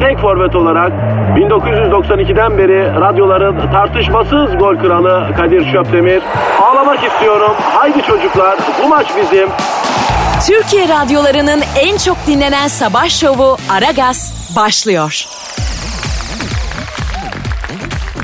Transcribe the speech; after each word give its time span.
tek 0.00 0.18
forvet 0.18 0.54
olarak 0.56 0.92
1992'den 1.36 2.58
beri 2.58 3.00
radyoların 3.00 3.72
tartışmasız 3.72 4.58
gol 4.58 4.76
kralı 4.76 5.34
Kadir 5.36 5.72
Şöpdemir. 5.72 6.22
Ağlamak 6.62 7.04
istiyorum. 7.04 7.52
Haydi 7.74 8.02
çocuklar 8.02 8.58
bu 8.84 8.88
maç 8.88 9.06
bizim. 9.16 9.48
Türkiye 10.46 10.88
radyolarının 10.88 11.62
en 11.80 11.96
çok 11.96 12.16
dinlenen 12.26 12.68
sabah 12.68 13.08
şovu 13.08 13.56
Aragaz 13.70 14.52
başlıyor. 14.56 15.24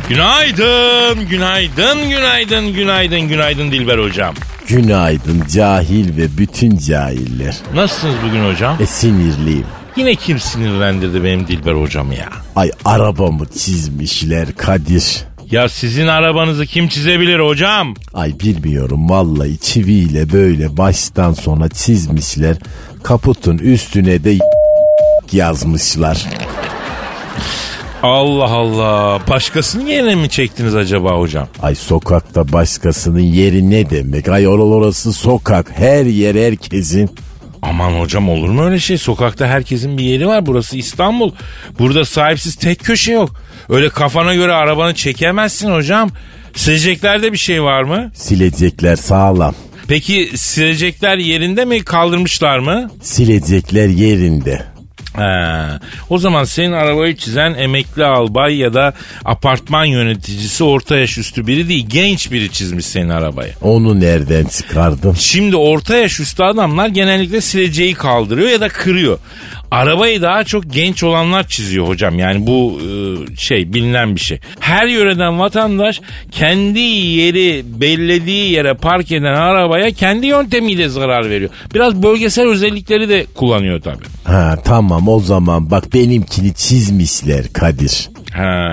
Günaydın, 0.09 1.29
günaydın, 1.31 2.09
günaydın, 2.09 2.73
günaydın, 2.75 3.21
günaydın 3.21 3.71
Dilber 3.73 3.99
hocam. 3.99 4.35
Günaydın 4.69 5.43
cahil 5.55 6.17
ve 6.17 6.39
bütün 6.39 6.77
cahiller. 6.79 7.57
Nasılsınız 7.75 8.15
bugün 8.29 8.53
hocam? 8.53 8.77
E 8.81 8.87
sinirliyim. 8.87 9.67
Yine 9.97 10.15
kim 10.15 10.41
sinirlendirdi 10.41 11.25
benim 11.25 11.47
Dilber 11.47 11.75
hocamı 11.75 12.15
ya? 12.15 12.29
Ay 12.57 12.71
arabamı 12.85 13.47
çizmişler 13.47 14.53
Kadir. 14.57 15.25
Ya 15.51 15.69
sizin 15.69 16.07
arabanızı 16.07 16.67
kim 16.67 16.89
çizebilir 16.89 17.39
hocam? 17.39 17.95
Ay 18.15 18.41
bilmiyorum 18.41 19.11
vallahi 19.11 19.59
çiviyle 19.59 20.33
böyle 20.33 20.77
baştan 20.77 21.33
sona 21.33 21.69
çizmişler. 21.69 22.57
Kaputun 23.03 23.59
üstüne 23.59 24.25
de 24.25 24.39
yazmışlar. 25.33 26.27
Allah 28.03 28.51
Allah. 28.51 29.21
Başkasının 29.31 29.87
yerine 29.87 30.15
mi 30.15 30.29
çektiniz 30.31 30.75
acaba 30.75 31.19
hocam? 31.19 31.49
Ay 31.63 31.75
sokakta 31.75 32.53
başkasının 32.53 33.21
yeri 33.21 33.71
ne 33.71 33.91
demek? 33.91 34.29
Ay 34.29 34.43
or- 34.45 34.75
orası 34.75 35.13
sokak. 35.13 35.71
Her 35.79 36.05
yer 36.07 36.35
herkesin. 36.35 37.11
Aman 37.63 38.01
hocam 38.01 38.29
olur 38.29 38.49
mu 38.49 38.65
öyle 38.65 38.79
şey? 38.81 38.99
Sokakta 38.99 39.47
herkesin 39.47 39.99
bir 39.99 40.05
yeri 40.05 40.27
var. 40.27 40.47
Burası 40.47 40.77
İstanbul. 40.77 41.33
Burada 41.79 42.05
sahipsiz 42.05 42.55
tek 42.55 42.81
köşe 42.85 43.13
yok. 43.13 43.31
Öyle 43.69 43.89
kafana 43.89 44.35
göre 44.35 44.53
arabanı 44.53 44.95
çekemezsin 44.95 45.71
hocam. 45.75 46.11
Sileceklerde 46.55 47.33
bir 47.33 47.39
şey 47.39 47.63
var 47.63 47.83
mı? 47.83 48.11
Silecekler 48.15 48.97
sağlam. 48.97 49.55
Peki 49.89 50.31
silecekler 50.35 51.19
yerinde 51.19 51.65
mi 51.65 51.85
kaldırmışlar 51.85 52.59
mı? 52.59 52.91
Silecekler 53.03 53.89
yerinde. 53.89 54.63
Ha, 55.13 55.81
o 56.11 56.19
zaman 56.19 56.45
senin 56.45 56.73
arabayı 56.73 57.17
çizen 57.17 57.55
emekli 57.55 58.05
albay 58.05 58.57
ya 58.57 58.75
da 58.75 58.93
apartman 59.25 59.85
yöneticisi 59.85 60.65
orta 60.65 60.97
yaş 60.97 61.19
üstü 61.19 61.47
biri 61.47 61.69
değil 61.69 61.87
genç 61.89 62.33
biri 62.33 62.53
çizmiş 62.53 62.87
senin 62.87 63.09
arabayı. 63.09 63.53
Onu 63.63 64.01
nereden 64.01 64.45
çıkardın? 64.45 65.13
Şimdi 65.13 65.57
orta 65.57 65.97
yaş 65.97 66.21
üstü 66.21 66.43
adamlar 66.43 66.89
genellikle 66.89 67.41
sileceği 67.41 67.95
kaldırıyor 67.95 68.51
ya 68.51 68.61
da 68.61 68.69
kırıyor. 68.69 69.19
Arabayı 69.73 70.23
daha 70.23 70.45
çok 70.45 70.73
genç 70.73 71.03
olanlar 71.03 71.49
çiziyor 71.49 71.89
hocam. 71.89 72.19
Yani 72.19 72.47
bu 72.47 72.79
e, 72.81 73.37
şey 73.37 73.73
bilinen 73.73 74.15
bir 74.15 74.21
şey. 74.21 74.39
Her 74.61 74.87
yöreden 74.87 75.39
vatandaş 75.39 76.01
kendi 76.31 76.81
yeri 76.81 77.63
bellediği 77.67 78.53
yere 78.53 78.75
park 78.75 79.13
eden 79.13 79.35
arabaya 79.35 79.91
kendi 79.91 80.27
yöntemiyle 80.27 80.89
zarar 80.89 81.31
veriyor. 81.31 81.51
Biraz 81.75 82.03
bölgesel 82.03 82.49
özellikleri 82.49 83.09
de 83.09 83.27
kullanıyor 83.35 83.81
tabii. 83.81 84.05
Ha 84.25 84.59
tamam 84.65 85.09
o 85.09 85.21
zaman 85.21 85.71
bak 85.71 85.95
benimkini 85.95 86.55
çizmişler 86.55 87.53
Kadir. 87.53 88.09
Ha. 88.33 88.73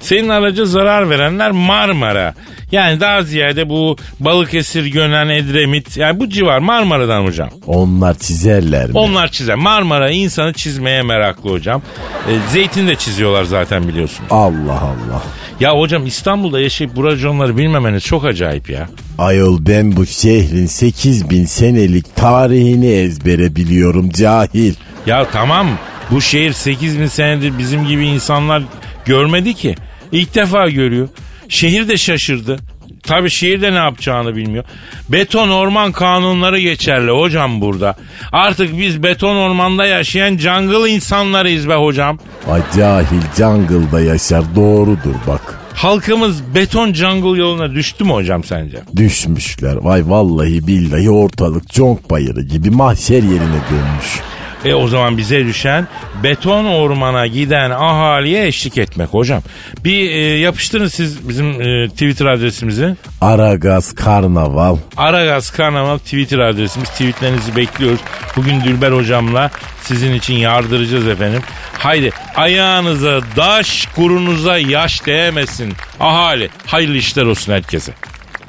Senin 0.00 0.28
araca 0.28 0.64
zarar 0.64 1.10
verenler 1.10 1.50
Marmara. 1.50 2.34
Yani 2.72 3.00
daha 3.00 3.22
ziyade 3.22 3.68
bu 3.68 3.96
Balıkesir, 4.20 4.86
Gönen, 4.86 5.28
Edremit 5.28 5.96
yani 5.96 6.20
bu 6.20 6.28
civar 6.28 6.58
Marmara'dan 6.58 7.24
hocam. 7.24 7.48
Onlar 7.66 8.18
çizerler 8.18 8.86
mi? 8.86 8.98
Onlar 8.98 9.28
çizer. 9.28 9.54
Marmara 9.54 10.10
insanı 10.10 10.52
çizmeye 10.52 11.02
meraklı 11.02 11.50
hocam. 11.50 11.82
E, 12.28 12.32
zeytin 12.52 12.88
de 12.88 12.96
çiziyorlar 12.96 13.44
zaten 13.44 13.88
biliyorsun. 13.88 14.24
Allah 14.30 14.80
Allah. 14.80 15.22
Ya 15.60 15.78
hocam 15.78 16.06
İstanbul'da 16.06 16.60
yaşayıp 16.60 16.96
bu 16.96 17.04
raconları 17.04 17.56
bilmemeniz 17.56 18.04
çok 18.04 18.24
acayip 18.24 18.70
ya. 18.70 18.88
Ayol 19.18 19.58
ben 19.60 19.96
bu 19.96 20.06
şehrin 20.06 20.66
8000 20.66 21.44
senelik 21.44 22.16
tarihini 22.16 22.90
ezbere 22.92 23.56
biliyorum 23.56 24.10
cahil. 24.10 24.74
Ya 25.06 25.26
tamam 25.32 25.66
bu 26.10 26.20
şehir 26.20 26.52
8000 26.52 27.06
senedir 27.06 27.58
bizim 27.58 27.86
gibi 27.86 28.06
insanlar 28.06 28.62
görmedi 29.04 29.54
ki. 29.54 29.74
İlk 30.12 30.34
defa 30.34 30.68
görüyor. 30.68 31.08
Şehir 31.48 31.88
de 31.88 31.96
şaşırdı. 31.96 32.56
Tabii 33.02 33.30
şehir 33.30 33.62
de 33.62 33.72
ne 33.72 33.76
yapacağını 33.76 34.36
bilmiyor. 34.36 34.64
Beton 35.08 35.48
orman 35.48 35.92
kanunları 35.92 36.58
geçerli 36.60 37.10
hocam 37.10 37.60
burada. 37.60 37.96
Artık 38.32 38.78
biz 38.78 39.02
beton 39.02 39.36
ormanda 39.36 39.86
yaşayan 39.86 40.36
jungle 40.36 40.90
insanlarıyız 40.90 41.68
be 41.68 41.74
hocam. 41.74 42.18
Ay 42.50 42.60
cahil 42.76 43.22
jungle'da 43.38 44.00
yaşar 44.00 44.42
doğrudur 44.56 45.14
bak. 45.26 45.58
Halkımız 45.74 46.54
beton 46.54 46.92
jungle 46.92 47.40
yoluna 47.40 47.74
düştü 47.74 48.04
mü 48.04 48.10
hocam 48.12 48.44
sence? 48.44 48.78
Düşmüşler. 48.96 49.76
Vay 49.76 50.10
vallahi 50.10 50.66
billahi 50.66 51.10
ortalık 51.10 51.68
conk 51.68 52.10
bayırı 52.10 52.42
gibi 52.42 52.70
mahşer 52.70 53.22
yerine 53.22 53.60
dönmüş. 53.70 54.20
E 54.64 54.74
o 54.74 54.88
zaman 54.88 55.18
bize 55.18 55.44
düşen 55.46 55.88
beton 56.22 56.64
ormana 56.64 57.26
giden 57.26 57.70
ahaliye 57.70 58.46
eşlik 58.46 58.78
etmek 58.78 59.08
hocam. 59.08 59.42
Bir 59.84 60.10
e, 60.10 60.38
yapıştırın 60.38 60.88
siz 60.88 61.28
bizim 61.28 61.62
e, 61.62 61.88
Twitter 61.88 62.26
adresimizi. 62.26 62.96
Aragaz 63.20 63.94
Karnaval. 63.94 64.76
Aragaz 64.96 65.50
Karnaval 65.50 65.98
Twitter 65.98 66.38
adresimiz. 66.38 66.88
Tweetlerinizi 66.88 67.56
bekliyoruz. 67.56 68.00
Bugün 68.36 68.64
Dülber 68.64 68.92
hocamla 68.92 69.50
sizin 69.82 70.14
için 70.14 70.34
yardıracağız 70.34 71.08
efendim. 71.08 71.42
Haydi 71.78 72.10
ayağınıza 72.36 73.20
daş 73.36 73.86
kurunuza 73.94 74.58
yaş 74.58 75.06
değmesin. 75.06 75.72
Ahali 76.00 76.48
hayırlı 76.66 76.96
işler 76.96 77.22
olsun 77.22 77.52
herkese. 77.52 77.92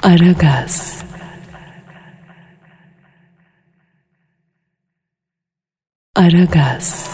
Aragaz. 0.02 1.09
Aragaz. 6.16 7.10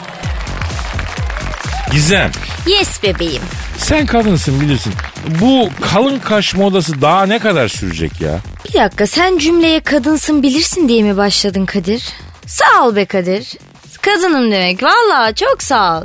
Gizem 1.93 2.31
Yes 2.67 3.03
bebeğim. 3.03 3.43
sen 3.77 4.07
kadınsın 4.07 4.61
bilirsin. 4.61 4.93
Bu 5.41 5.69
kalın 5.81 6.19
kaş 6.19 6.55
modası 6.55 7.01
daha 7.03 7.27
ne 7.27 7.39
kadar 7.39 7.69
sürecek 7.69 8.21
ya? 8.21 8.39
Bir 8.69 8.73
dakika 8.81 9.07
sen 9.07 9.39
cümleye 9.39 9.81
kadınsın 9.81 10.43
bilirsin 10.43 10.89
diye 10.89 11.03
mi 11.03 11.17
başladın 11.17 11.67
Kadir? 11.67 12.05
Sağ 12.47 12.87
ol 12.87 12.97
be 12.97 13.05
Kadir. 13.05 13.53
Kadınım 14.03 14.51
demek 14.53 14.83
valla 14.83 15.35
çok 15.35 15.63
sağ 15.63 15.99
ol. 16.01 16.05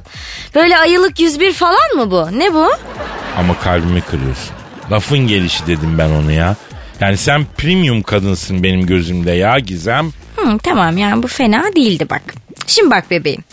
Böyle 0.56 0.78
ayılık 0.78 1.20
101 1.20 1.54
falan 1.54 1.96
mı 1.96 2.12
bu? 2.12 2.40
Ne 2.40 2.54
bu? 2.54 2.70
Ama 3.38 3.60
kalbimi 3.60 4.02
kırıyorsun. 4.02 4.52
Lafın 4.92 5.20
gelişi 5.28 5.68
dedim 5.68 5.98
ben 5.98 6.10
onu 6.10 6.32
ya. 6.32 6.56
Yani 7.00 7.18
sen 7.18 7.46
premium 7.58 8.02
kadınsın 8.02 8.64
benim 8.64 8.86
gözümde 8.86 9.32
ya 9.32 9.60
Gizem. 9.60 10.12
Hı, 10.36 10.58
tamam 10.64 10.98
yani 10.98 11.24
bu 11.24 11.28
fena 11.28 11.64
değildi 11.76 12.08
bak. 12.10 12.22
Şimdi 12.68 12.92
bak 12.92 13.12
bebeğim. 13.12 13.44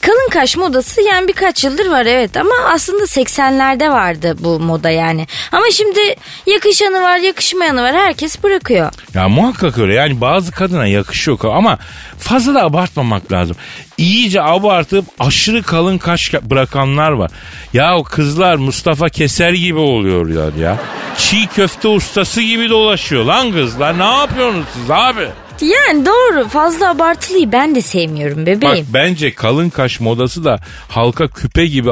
Kalın 0.00 0.28
kaş 0.30 0.56
modası 0.56 1.02
yani 1.02 1.28
birkaç 1.28 1.64
yıldır 1.64 1.86
var 1.86 2.06
evet 2.06 2.36
ama 2.36 2.54
aslında 2.72 3.02
80'lerde 3.04 3.90
vardı 3.90 4.36
bu 4.40 4.60
moda 4.60 4.90
yani. 4.90 5.26
Ama 5.52 5.64
şimdi 5.72 6.00
yakışanı 6.46 7.02
var 7.02 7.18
yakışmayanı 7.18 7.82
var 7.82 7.94
herkes 7.94 8.42
bırakıyor. 8.42 8.92
Ya 9.14 9.28
muhakkak 9.28 9.78
öyle 9.78 9.94
yani 9.94 10.20
bazı 10.20 10.52
kadına 10.52 10.86
yakışıyor 10.86 11.38
ama 11.44 11.78
fazla 12.18 12.54
da 12.54 12.62
abartmamak 12.62 13.32
lazım. 13.32 13.56
İyice 13.98 14.42
abartıp 14.42 15.04
aşırı 15.18 15.62
kalın 15.62 15.98
kaş 15.98 16.34
bırakanlar 16.42 17.10
var. 17.10 17.30
Ya 17.72 18.02
kızlar 18.02 18.56
Mustafa 18.56 19.08
Keser 19.08 19.52
gibi 19.52 19.78
oluyorlar 19.78 20.54
ya. 20.54 20.76
Çiğ 21.18 21.46
köfte 21.46 21.88
ustası 21.88 22.42
gibi 22.42 22.70
dolaşıyor 22.70 23.24
lan 23.24 23.52
kızlar. 23.52 23.98
Ne 23.98 24.16
yapıyorsunuz 24.16 24.66
siz 24.74 24.90
abi? 24.90 25.28
Yani 25.62 26.06
doğru 26.06 26.48
fazla 26.48 26.90
abartılıyı 26.90 27.52
ben 27.52 27.74
de 27.74 27.80
sevmiyorum 27.80 28.38
Bak 28.38 28.46
bebeğim. 28.46 28.86
bence 28.94 29.34
kalın 29.34 29.70
kaş 29.70 30.00
modası 30.00 30.44
da 30.44 30.58
halka 30.88 31.28
küpe 31.28 31.66
gibi 31.66 31.90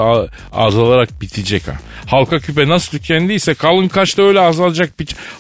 azalarak 0.53 1.21
bitecek 1.21 1.69
ha. 1.69 1.73
Halka 2.07 2.39
küpe 2.39 2.69
nasıl 2.69 2.91
tükendiyse 2.99 3.55
kalın 3.55 3.89
kaş 3.89 4.19
da 4.19 4.23
öyle 4.23 4.41
azalacak. 4.41 4.91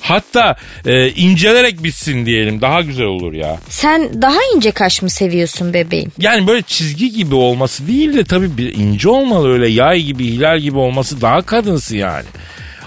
Hatta 0.00 0.56
e, 0.86 1.08
incelerek 1.10 1.82
bitsin 1.84 2.26
diyelim 2.26 2.60
daha 2.60 2.80
güzel 2.80 3.06
olur 3.06 3.32
ya. 3.32 3.58
Sen 3.68 4.22
daha 4.22 4.38
ince 4.56 4.70
kaş 4.70 5.02
mı 5.02 5.10
seviyorsun 5.10 5.74
bebeğim? 5.74 6.12
Yani 6.18 6.46
böyle 6.46 6.62
çizgi 6.62 7.12
gibi 7.12 7.34
olması 7.34 7.86
değil 7.86 8.14
de 8.14 8.24
tabii 8.24 8.56
bir 8.56 8.74
ince 8.74 9.08
olmalı 9.08 9.52
öyle 9.52 9.68
yay 9.68 10.02
gibi 10.02 10.24
hilal 10.24 10.58
gibi 10.60 10.78
olması 10.78 11.20
daha 11.20 11.42
kadınsı 11.42 11.96
yani. 11.96 12.26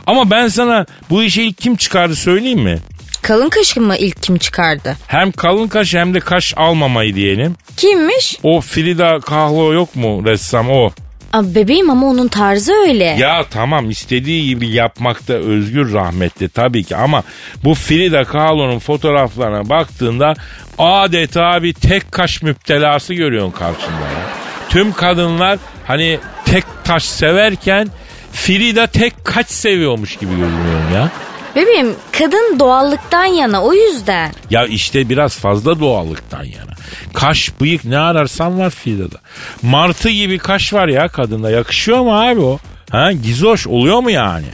Ama 0.08 0.32
ben 0.32 0.48
sana 0.48 0.86
bu 1.10 1.24
işe 1.24 1.44
ilk 1.44 1.58
kim 1.58 1.76
çıkardı 1.76 2.16
söyleyeyim 2.16 2.60
mi? 2.60 2.80
Kalın 3.28 3.50
kaşı 3.50 3.82
mı 3.82 3.96
ilk 3.98 4.24
kim 4.24 4.38
çıkardı? 4.38 4.96
Hem 5.08 5.32
kalın 5.32 5.68
kaş 5.68 5.94
hem 5.94 6.14
de 6.14 6.20
kaş 6.20 6.54
almamayı 6.58 7.16
diyelim. 7.16 7.56
Kimmiş? 7.78 8.38
O 8.44 8.62
Frida 8.62 9.20
Kahlo 9.20 9.74
yok 9.74 9.96
mu 9.96 10.26
ressam 10.26 10.70
o? 10.70 10.92
Abi 11.34 11.56
bebeğim 11.56 11.90
ama 11.90 12.08
onun 12.08 12.28
tarzı 12.28 12.74
öyle. 12.74 13.04
Ya 13.04 13.46
tamam 13.52 13.90
istediği 13.90 14.48
gibi 14.48 14.70
yapmakta 14.70 15.34
özgür 15.34 15.94
rahmetli 15.94 16.50
tabii 16.50 16.84
ki 16.84 16.96
ama 16.96 17.24
bu 17.64 17.74
Frida 17.74 18.24
Kahlo'nun 18.24 18.80
fotoğraflarına 18.80 19.70
baktığında 19.70 20.34
adeta 20.78 21.64
bir 21.64 21.74
tek 21.74 22.12
kaş 22.12 22.42
müptelası 22.42 23.14
görüyorsun 23.14 23.52
karşında 23.52 23.92
ya. 23.92 24.26
Tüm 24.70 24.94
kadınlar 24.94 25.60
hani 25.86 26.20
tek 26.46 26.64
taş 26.84 27.04
severken 27.04 27.88
Frida 28.32 28.88
tek 28.88 29.14
kaç 29.26 29.48
seviyormuş 29.48 30.16
gibi 30.16 30.32
görünüyorum 30.32 30.94
ya. 30.94 31.12
Bebeğim 31.58 31.96
kadın 32.12 32.60
doğallıktan 32.60 33.26
yana 33.26 33.64
o 33.64 33.74
yüzden. 33.74 34.32
Ya 34.50 34.66
işte 34.66 35.10
biraz 35.10 35.38
fazla 35.38 35.80
doğallıktan 35.80 36.44
yana. 36.44 36.72
Kaş, 37.14 37.52
bıyık 37.62 37.86
ne 37.86 37.98
ararsan 37.98 38.60
var 38.60 38.70
Frida'da. 38.70 39.18
Martı 39.62 40.10
gibi 40.10 40.38
kaş 40.38 40.74
var 40.74 40.88
ya 40.88 41.08
kadında. 41.08 41.52
Yakışıyor 41.52 42.00
mu 42.02 42.22
abi 42.22 42.42
o? 42.42 42.60
Ha 42.92 43.12
gizoş 43.12 43.68
oluyor 43.68 44.00
mu 44.00 44.12
yani? 44.12 44.46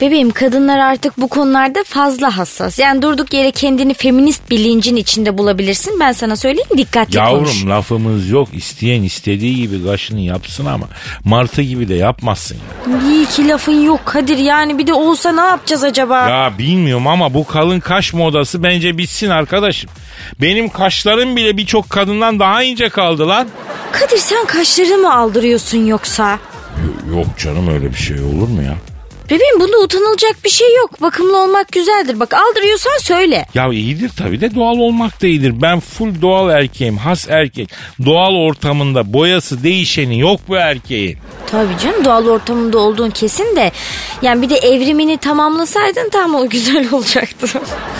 Bebeğim 0.00 0.30
kadınlar 0.30 0.78
artık 0.78 1.18
bu 1.20 1.28
konularda 1.28 1.84
fazla 1.84 2.36
hassas. 2.38 2.78
Yani 2.78 3.02
durduk 3.02 3.32
yere 3.34 3.50
kendini 3.50 3.94
feminist 3.94 4.50
bilincin 4.50 4.96
içinde 4.96 5.38
bulabilirsin. 5.38 6.00
Ben 6.00 6.12
sana 6.12 6.36
söyleyeyim 6.36 6.68
dikkatli 6.76 7.16
Yavrum 7.16 7.38
konuş. 7.44 7.66
lafımız 7.66 8.28
yok. 8.30 8.48
İsteyen 8.52 9.02
istediği 9.02 9.56
gibi 9.56 9.84
kaşını 9.84 10.20
yapsın 10.20 10.66
ama 10.66 10.86
martı 11.24 11.62
gibi 11.62 11.88
de 11.88 11.94
yapmasın 11.94 12.56
ya. 12.56 13.00
İyi 13.10 13.26
ki 13.26 13.48
lafın 13.48 13.82
yok 13.82 14.00
Kadir 14.04 14.38
yani 14.38 14.78
bir 14.78 14.86
de 14.86 14.92
olsa 14.92 15.32
ne 15.32 15.40
yapacağız 15.40 15.84
acaba? 15.84 16.28
Ya 16.30 16.52
bilmiyorum 16.58 17.06
ama 17.06 17.34
bu 17.34 17.46
kalın 17.46 17.80
kaş 17.80 18.12
modası 18.14 18.62
bence 18.62 18.98
bitsin 18.98 19.30
arkadaşım. 19.30 19.90
Benim 20.40 20.68
kaşlarım 20.68 21.36
bile 21.36 21.56
birçok 21.56 21.90
kadından 21.90 22.40
daha 22.40 22.62
ince 22.62 22.88
kaldı 22.88 23.28
lan. 23.28 23.48
Kadir 23.92 24.18
sen 24.18 24.44
kaşlarını 24.46 24.96
mı 24.98 25.14
aldırıyorsun 25.14 25.78
yoksa? 25.86 26.38
Yok 27.10 27.26
canım 27.38 27.68
öyle 27.68 27.90
bir 27.90 27.96
şey 27.96 28.20
olur 28.20 28.48
mu 28.48 28.62
ya? 28.62 28.76
Bebeğim 29.30 29.60
bunda 29.60 29.78
utanılacak 29.78 30.36
bir 30.44 30.50
şey 30.50 30.74
yok. 30.76 31.02
Bakımlı 31.02 31.42
olmak 31.42 31.72
güzeldir. 31.72 32.20
Bak 32.20 32.34
aldırıyorsan 32.34 32.98
söyle. 33.00 33.46
Ya 33.54 33.68
iyidir 33.72 34.10
tabii 34.18 34.40
de 34.40 34.54
doğal 34.54 34.78
olmak 34.78 35.22
da 35.22 35.26
iyidir. 35.26 35.62
Ben 35.62 35.80
full 35.80 36.22
doğal 36.22 36.50
erkeğim, 36.50 36.96
has 36.96 37.28
erkek. 37.28 37.70
Doğal 38.04 38.34
ortamında 38.34 39.12
boyası 39.12 39.62
değişeni 39.62 40.18
yok 40.20 40.40
bu 40.48 40.56
erkeğin. 40.56 41.18
Tabii 41.50 41.78
canım 41.82 42.04
doğal 42.04 42.26
ortamında 42.26 42.78
olduğun 42.78 43.10
kesin 43.10 43.56
de. 43.56 43.72
Yani 44.22 44.42
bir 44.42 44.50
de 44.50 44.56
evrimini 44.56 45.16
tamamlasaydın 45.16 46.08
tam 46.08 46.34
o 46.34 46.48
güzel 46.48 46.86
olacaktı. 46.92 47.46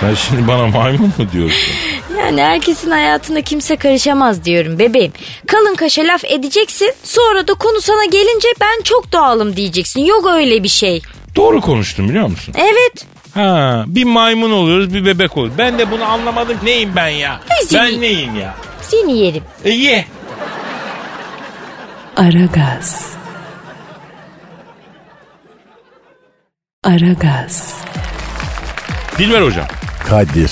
Sen 0.01 0.15
şimdi 0.15 0.49
bana 0.49 0.67
maymun 0.67 1.13
mu 1.19 1.27
diyorsun? 1.33 1.75
Yani 2.19 2.43
herkesin 2.43 2.91
hayatına 2.91 3.41
kimse 3.41 3.77
karışamaz 3.77 4.45
diyorum 4.45 4.79
bebeğim. 4.79 5.13
Kalın 5.47 5.75
kaşa 5.75 6.03
laf 6.03 6.25
edeceksin 6.25 6.93
sonra 7.05 7.49
da 7.49 7.55
konu 7.55 7.81
sana 7.81 8.05
gelince 8.05 8.49
ben 8.61 8.83
çok 8.83 9.13
doğalım 9.13 9.57
diyeceksin. 9.57 10.05
Yok 10.05 10.27
öyle 10.27 10.63
bir 10.63 10.69
şey. 10.69 11.03
Doğru 11.37 11.61
konuştun 11.61 12.09
biliyor 12.09 12.27
musun? 12.27 12.55
Evet. 12.59 13.07
Ha, 13.35 13.85
bir 13.87 14.05
maymun 14.05 14.51
oluyoruz 14.51 14.95
bir 14.95 15.05
bebek 15.05 15.37
oluyoruz. 15.37 15.59
Ben 15.59 15.79
de 15.79 15.91
bunu 15.91 16.05
anlamadım. 16.05 16.57
Neyim 16.65 16.93
ben 16.97 17.09
ya? 17.09 17.41
Seni- 17.67 17.93
Ben 17.93 18.01
neyim 18.01 18.37
ya? 18.41 18.55
Seni 18.83 19.19
yerim. 19.19 19.43
E 19.65 19.71
ye. 19.71 20.05
Aragaz. 22.17 23.11
Aragaz. 26.85 27.75
Dilber 29.19 29.43
hocam. 29.43 29.67
Kadir. 30.09 30.51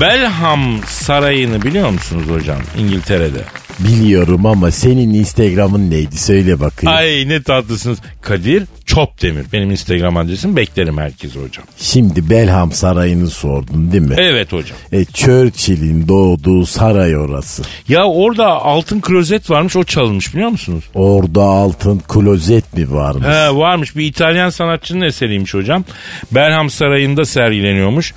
Belham 0.00 0.80
Sarayı'nı 0.86 1.62
biliyor 1.62 1.90
musunuz 1.90 2.28
hocam 2.30 2.58
İngiltere'de? 2.78 3.44
Biliyorum 3.78 4.46
ama 4.46 4.70
senin 4.70 5.14
Instagram'ın 5.14 5.90
neydi 5.90 6.18
söyle 6.18 6.60
bakayım. 6.60 6.96
Ay 6.96 7.28
ne 7.28 7.42
tatlısınız. 7.42 7.98
Kadir 8.22 8.62
Çopdemir. 8.86 9.44
Benim 9.52 9.70
Instagram 9.70 10.16
adresim 10.16 10.56
beklerim 10.56 10.98
herkese 10.98 11.40
hocam. 11.40 11.64
Şimdi 11.76 12.30
Belham 12.30 12.72
Sarayı'nı 12.72 13.30
sordun 13.30 13.92
değil 13.92 14.02
mi? 14.02 14.14
Evet 14.18 14.52
hocam. 14.52 14.76
E, 14.92 15.04
Churchill'in 15.04 16.08
doğduğu 16.08 16.66
saray 16.66 17.16
orası. 17.16 17.62
Ya 17.88 18.04
orada 18.04 18.46
altın 18.46 19.00
klozet 19.00 19.50
varmış 19.50 19.76
o 19.76 19.84
çalınmış 19.84 20.34
biliyor 20.34 20.48
musunuz? 20.48 20.84
Orada 20.94 21.42
altın 21.42 22.02
klozet 22.08 22.76
mi 22.76 22.92
varmış? 22.92 23.26
He 23.26 23.56
varmış 23.56 23.96
bir 23.96 24.04
İtalyan 24.06 24.50
sanatçının 24.50 25.00
eseriymiş 25.00 25.54
hocam. 25.54 25.84
Belham 26.32 26.70
Sarayı'nda 26.70 27.24
sergileniyormuş. 27.24 28.14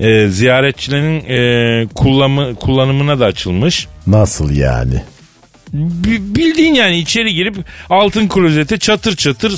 Ee, 0.00 0.28
ziyaretçilerin 0.28 1.24
e, 1.28 1.86
kullanımı, 1.94 2.54
kullanımına 2.54 3.20
da 3.20 3.26
açılmış. 3.26 3.86
Nasıl 4.06 4.50
yani? 4.50 5.02
Bi- 5.72 6.34
bildiğin 6.34 6.74
yani 6.74 6.98
içeri 6.98 7.34
girip 7.34 7.56
altın 7.90 8.28
klozete 8.28 8.78
çatır 8.78 9.16
çatır 9.16 9.50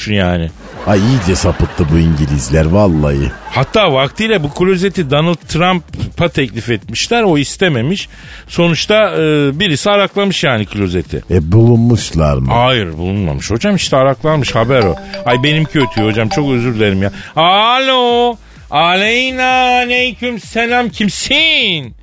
s- 0.00 0.14
yani. 0.14 0.50
Ay 0.86 1.00
iyice 1.00 1.36
sapıttı 1.36 1.84
bu 1.92 1.98
İngilizler 1.98 2.64
vallahi. 2.64 3.30
Hatta 3.50 3.92
vaktiyle 3.92 4.42
bu 4.42 4.50
klozeti 4.54 5.10
Donald 5.10 5.36
Trump'a 5.48 6.28
teklif 6.28 6.70
etmişler. 6.70 7.22
O 7.22 7.38
istememiş. 7.38 8.08
Sonuçta 8.48 9.10
e, 9.14 9.18
birisi 9.60 9.90
araklamış 9.90 10.44
yani 10.44 10.66
klozeti. 10.66 11.22
E 11.30 11.52
bulunmuşlar 11.52 12.36
mı? 12.36 12.52
Hayır 12.52 12.92
bulunmamış. 12.98 13.50
Hocam 13.50 13.76
işte 13.76 13.96
araklanmış 13.96 14.54
haber 14.54 14.82
o. 14.82 14.94
Ay 15.24 15.42
benimki 15.42 15.80
ötüyor 15.80 16.08
hocam 16.10 16.28
çok 16.28 16.50
özür 16.52 16.74
dilerim 16.74 17.02
ya. 17.02 17.12
Alo. 17.36 18.36
Aleyna 18.70 19.50
aleyküm 19.82 20.40
selam 20.40 20.88
kimsin? 20.88 21.94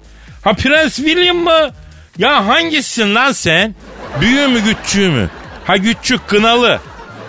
Ha 0.43 0.53
Prens 0.53 0.95
William 0.95 1.37
mı? 1.37 1.69
Ya 2.17 2.47
hangisisin 2.47 3.15
lan 3.15 3.31
sen? 3.31 3.75
Büyüğü 4.21 4.47
mü 4.47 4.59
güççüğü 4.63 5.09
mü? 5.09 5.29
Ha 5.65 5.77
güççük 5.77 6.27
kınalı. 6.27 6.79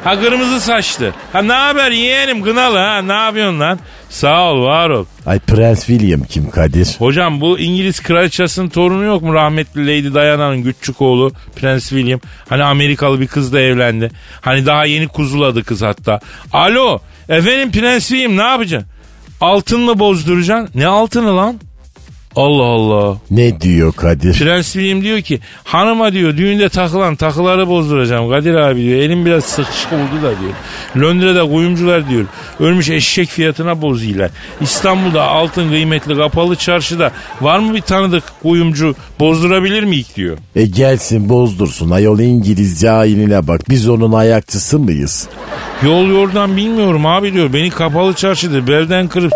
Ha 0.05 0.21
kırmızı 0.21 0.61
saçlı. 0.61 1.13
Ha 1.33 1.43
ne 1.43 1.53
haber 1.53 1.91
yeğenim 1.91 2.43
kınalı 2.43 2.79
ha 2.79 3.03
ne 3.03 3.13
yapıyorsun 3.13 3.61
lan? 3.61 3.79
Sağ 4.11 4.53
ol 4.53 4.63
var 4.65 4.91
ol. 4.91 5.05
Ay 5.27 5.39
Prens 5.39 5.87
William 5.87 6.23
kim 6.25 6.51
Kadir? 6.51 6.89
Hocam 6.99 7.41
bu 7.41 7.59
İngiliz 7.59 8.01
kraliçesinin 8.03 8.69
torunu 8.69 9.05
yok 9.05 9.23
mu 9.23 9.35
rahmetli 9.35 9.83
Lady 9.87 10.15
Diana'nın 10.15 10.63
küçük 10.63 11.03
oğlu 11.03 11.33
Prens 11.57 11.89
William. 11.89 12.21
Hani 12.49 12.65
Amerikalı 12.65 13.21
bir 13.21 13.27
kızla 13.27 13.61
evlendi. 13.61 14.11
Hani 14.41 14.67
daha 14.67 14.85
yeni 14.85 15.09
kuzuladı 15.09 15.65
kız 15.65 15.83
hatta. 15.83 16.21
Alo 16.53 16.99
efendim 17.29 17.73
Prens 17.73 18.09
William 18.09 18.37
ne 18.37 18.43
yapacaksın? 18.43 18.89
Altın 19.41 19.81
mı 19.81 19.99
bozduracaksın? 19.99 20.81
Ne 20.81 20.87
altını 20.87 21.37
lan? 21.37 21.57
Allah 22.37 22.63
Allah. 22.65 23.19
Ne 23.31 23.61
diyor 23.61 23.93
Kadir? 23.93 24.39
Prens 24.39 24.73
William 24.73 25.03
diyor 25.03 25.21
ki 25.21 25.41
hanıma 25.65 26.13
diyor 26.13 26.37
düğünde 26.37 26.69
takılan 26.69 27.17
takıları 27.17 27.69
bozduracağım 27.69 28.31
Kadir 28.31 28.55
abi 28.55 28.83
diyor. 28.83 28.99
Elim 28.99 29.27
biraz 29.27 29.45
sıkışık 29.45 29.93
oldu 29.93 30.23
da 30.23 30.33
diyor. 30.41 30.53
Londra'da 30.97 31.51
kuyumcular 31.51 32.09
diyor. 32.09 32.25
Ölmüş 32.61 32.91
eşek 32.91 33.29
fiyatına 33.29 33.83
bozuyorlar. 33.83 34.31
İstanbul'da 34.61 35.23
altın 35.23 35.69
kıymetli 35.69 36.17
kapalı 36.17 36.57
çarşıda 36.57 37.11
var 37.41 37.59
mı 37.59 37.75
bir 37.75 37.81
tanıdık 37.81 38.25
kuyumcu 38.43 38.95
bozdurabilir 39.21 39.83
miyik 39.83 40.17
diyor. 40.17 40.39
E 40.57 40.67
gelsin 40.67 41.29
bozdursun 41.29 41.91
ayol 41.91 42.19
İngiliz 42.19 42.81
cahiline 42.81 43.49
bak 43.49 43.61
biz 43.69 43.89
onun 43.89 44.13
ayakçısı 44.13 44.79
mıyız? 44.79 45.29
Yol 45.83 46.07
yordan 46.07 46.57
bilmiyorum 46.57 47.07
abi 47.07 47.33
diyor. 47.33 47.53
Beni 47.53 47.71
kapalı 47.71 48.15
çarşıda 48.15 48.67
belden 48.67 49.09
kırıp 49.09 49.33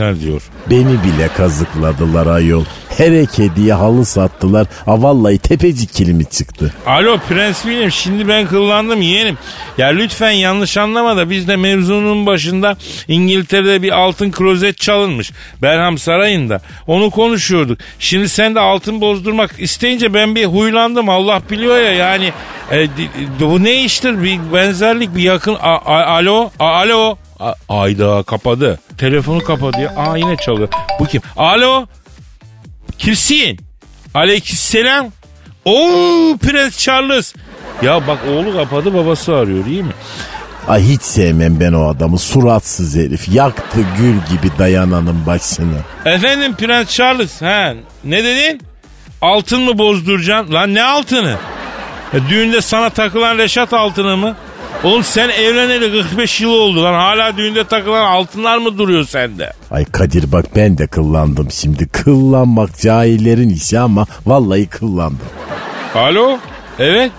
ne 0.00 0.20
diyor. 0.20 0.42
Beni 0.70 0.84
bile 1.04 1.28
kazıkladılar 1.36 2.26
ayol. 2.26 2.64
Her 2.98 3.12
hediye 3.12 3.74
halı 3.74 4.04
sattılar. 4.04 4.66
Ha 4.84 5.02
vallahi 5.02 5.38
tepecik 5.38 5.92
kilimi 5.94 6.24
çıktı. 6.24 6.74
Alo 6.86 7.18
Prens 7.28 7.62
William 7.62 7.90
şimdi 7.90 8.28
ben 8.28 8.46
kıllandım 8.46 9.02
yeğenim. 9.02 9.38
Ya 9.78 9.88
lütfen 9.88 10.30
yanlış 10.30 10.76
anlama 10.76 11.16
da 11.16 11.30
biz 11.30 11.48
de 11.48 11.56
mevzunun 11.56 12.26
başında 12.26 12.76
İngiltere'de 13.08 13.82
bir 13.82 13.90
altın 13.98 14.30
klozet 14.30 14.78
çalınmış. 14.78 15.32
Berham 15.62 15.98
Sarayı'nda. 15.98 16.60
Onu 16.86 17.10
konuşuyorduk. 17.10 17.78
Şimdi 17.98 18.28
sen 18.28 18.54
de 18.54 18.60
altın 18.60 19.00
bozdurmak 19.00 19.54
isteyince 19.58 20.14
ben 20.14 20.34
bir 20.34 20.44
huylandım. 20.44 21.08
Allah 21.08 21.42
biliyor 21.50 21.76
ya 21.78 21.92
yani. 21.92 22.32
E, 22.72 22.86
bu 23.40 23.64
ne 23.64 23.84
iştir? 23.84 24.22
Bir 24.22 24.38
benzerlik 24.54 25.16
bir 25.16 25.22
yakın. 25.22 25.54
A- 25.54 25.76
a- 25.76 26.06
alo? 26.06 26.50
A- 26.58 26.64
alo? 26.64 27.18
Ayda 27.68 28.22
kapadı. 28.22 28.78
Telefonu 28.98 29.44
kapadı 29.44 29.80
ya. 29.80 29.94
Aa 29.96 30.16
yine 30.16 30.36
çalıyor. 30.36 30.68
Bu 31.00 31.06
kim? 31.06 31.22
Alo? 31.36 31.86
Kimsin? 32.98 33.58
Aleykümselam. 34.14 35.06
Oo 35.64 36.36
Prens 36.42 36.78
Charles. 36.78 37.34
Ya 37.82 38.06
bak 38.06 38.18
oğlu 38.30 38.52
kapadı 38.56 38.94
babası 38.94 39.36
arıyor 39.36 39.66
iyi 39.66 39.82
mi? 39.82 39.92
Ay 40.68 40.82
hiç 40.82 41.02
sevmem 41.02 41.60
ben 41.60 41.72
o 41.72 41.88
adamı. 41.88 42.18
Suratsız 42.18 42.96
herif. 42.96 43.28
Yaktı 43.28 43.78
gül 43.98 44.14
gibi 44.14 44.58
dayananın 44.58 45.26
başını. 45.26 45.76
Efendim 46.04 46.54
Prens 46.56 46.88
Charles 46.88 47.42
ha 47.42 47.74
ne 48.04 48.24
dedin? 48.24 48.60
Altın 49.22 49.62
mı 49.62 49.78
bozduracaksın? 49.78 50.54
Lan 50.54 50.74
ne 50.74 50.82
altını? 50.82 51.36
Ya, 52.12 52.28
düğünde 52.28 52.60
sana 52.60 52.90
takılan 52.90 53.38
reşat 53.38 53.72
altını 53.72 54.16
mı? 54.16 54.36
Oğlum 54.84 55.04
sen 55.04 55.28
evleneli 55.28 56.02
45 56.02 56.40
yıl 56.40 56.50
oldu 56.50 56.82
lan. 56.82 56.94
Hala 56.94 57.36
düğünde 57.36 57.64
takılan 57.64 58.04
altınlar 58.04 58.58
mı 58.58 58.78
duruyor 58.78 59.04
sende? 59.04 59.52
Ay 59.70 59.84
Kadir 59.84 60.32
bak 60.32 60.44
ben 60.56 60.78
de 60.78 60.86
kıllandım 60.86 61.50
şimdi. 61.50 61.88
Kıllanmak 61.88 62.78
cahillerin 62.80 63.48
işi 63.50 63.78
ama 63.78 64.06
vallahi 64.26 64.66
kıllandım. 64.66 65.20
Alo? 65.94 66.38
Evet. 66.78 67.12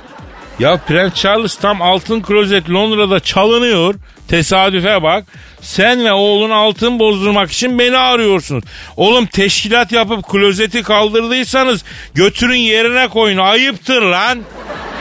Ya 0.60 0.78
Prens 0.88 1.14
Charles 1.14 1.56
tam 1.56 1.82
altın 1.82 2.22
klozet 2.22 2.70
Londra'da 2.70 3.20
çalınıyor. 3.20 3.96
Tesadüfe 4.28 5.04
bak. 5.04 5.26
Sen 5.62 6.06
ve 6.06 6.12
oğlun 6.12 6.50
altın 6.50 7.00
bozdurmak 7.00 7.52
için 7.52 7.80
beni 7.80 7.98
arıyorsunuz. 7.98 8.64
Oğlum 8.98 9.26
teşkilat 9.26 9.92
yapıp 9.92 10.28
klozeti 10.30 10.84
kaldırdıysanız 10.84 11.84
götürün 12.14 12.56
yerine 12.56 13.08
koyun. 13.08 13.38
Ayıptır 13.38 14.02
lan. 14.02 14.40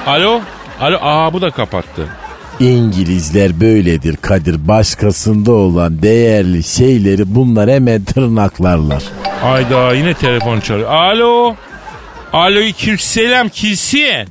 Alo? 0.07 0.41
Alo? 0.81 0.99
Aa 1.03 1.33
bu 1.33 1.41
da 1.41 1.51
kapattı. 1.51 2.09
İngilizler 2.61 3.61
böyledir 3.61 4.17
Kadir. 4.17 4.69
Başkasında 4.69 5.53
olan 5.53 6.03
değerli 6.03 6.63
şeyleri 6.63 7.35
bunlar 7.35 7.71
hemen 7.71 8.05
tırnaklarlar. 8.05 9.03
Ayda 9.43 9.95
yine 9.95 10.15
telefon 10.15 10.61
çalıyor. 10.61 10.91
Alo? 10.91 11.55
Alo 12.33 12.61
selam 12.99 13.49
kimsin? 13.49 14.29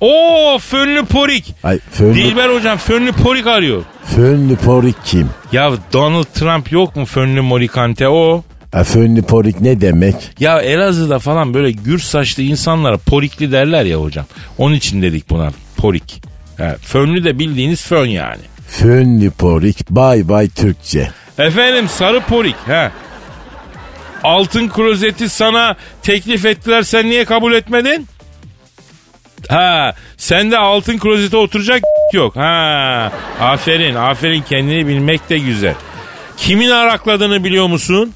Oo 0.00 0.58
fönlü 0.58 1.04
porik. 1.04 1.54
Ay 1.64 1.78
fönlü, 1.92 2.14
Dilber 2.14 2.48
hocam 2.54 2.78
fönlü 2.78 3.12
porik 3.12 3.46
arıyor. 3.46 3.82
fönlü 4.04 4.56
porik 4.56 4.96
kim? 5.04 5.30
Ya 5.52 5.72
Donald 5.92 6.24
Trump 6.24 6.72
yok 6.72 6.96
mu 6.96 7.04
fönlü 7.06 7.40
morikante 7.40 8.08
o? 8.08 8.42
Ha, 8.72 8.84
fönlü 8.84 9.22
porik 9.22 9.60
ne 9.60 9.80
demek? 9.80 10.14
Ya 10.40 10.60
Elazığ'da 10.60 11.18
falan 11.18 11.54
böyle 11.54 11.70
gür 11.70 11.98
saçlı 11.98 12.42
insanlara 12.42 12.96
porikli 12.98 13.52
derler 13.52 13.84
ya 13.84 13.96
hocam. 14.00 14.26
Onun 14.58 14.74
için 14.74 15.02
dedik 15.02 15.30
buna 15.30 15.50
porik. 15.76 16.22
Ha, 16.58 16.76
fönlü 16.82 17.24
de 17.24 17.38
bildiğiniz 17.38 17.82
fön 17.86 18.06
yani. 18.06 18.42
Fönlü 18.68 19.30
porik 19.30 19.90
bay 19.90 20.28
bay 20.28 20.48
Türkçe. 20.48 21.10
Efendim 21.38 21.88
sarı 21.88 22.20
porik 22.20 22.56
ha. 22.66 22.92
Altın 24.24 24.68
klozeti 24.68 25.28
sana 25.28 25.76
teklif 26.02 26.44
ettiler 26.46 26.82
sen 26.82 27.06
niye 27.10 27.24
kabul 27.24 27.52
etmedin? 27.52 28.06
Ha 29.48 29.94
sende 30.16 30.58
altın 30.58 30.98
klozete 30.98 31.36
oturacak 31.36 31.82
yok. 32.12 32.36
Ha 32.36 33.12
aferin 33.40 33.94
aferin 33.94 34.42
kendini 34.42 34.86
bilmek 34.86 35.30
de 35.30 35.38
güzel. 35.38 35.74
Kimin 36.36 36.70
arakladığını 36.70 37.44
biliyor 37.44 37.66
musun? 37.66 38.12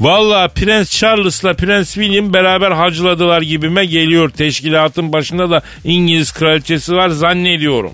Valla 0.00 0.48
Prens 0.48 0.90
Charles'la 0.90 1.54
Prens 1.54 1.94
William 1.94 2.32
beraber 2.32 2.70
hacıladılar 2.70 3.42
gibime 3.42 3.84
geliyor. 3.84 4.30
Teşkilatın 4.30 5.12
başında 5.12 5.50
da 5.50 5.62
İngiliz 5.84 6.32
kraliçesi 6.32 6.92
var 6.92 7.08
zannediyorum. 7.08 7.92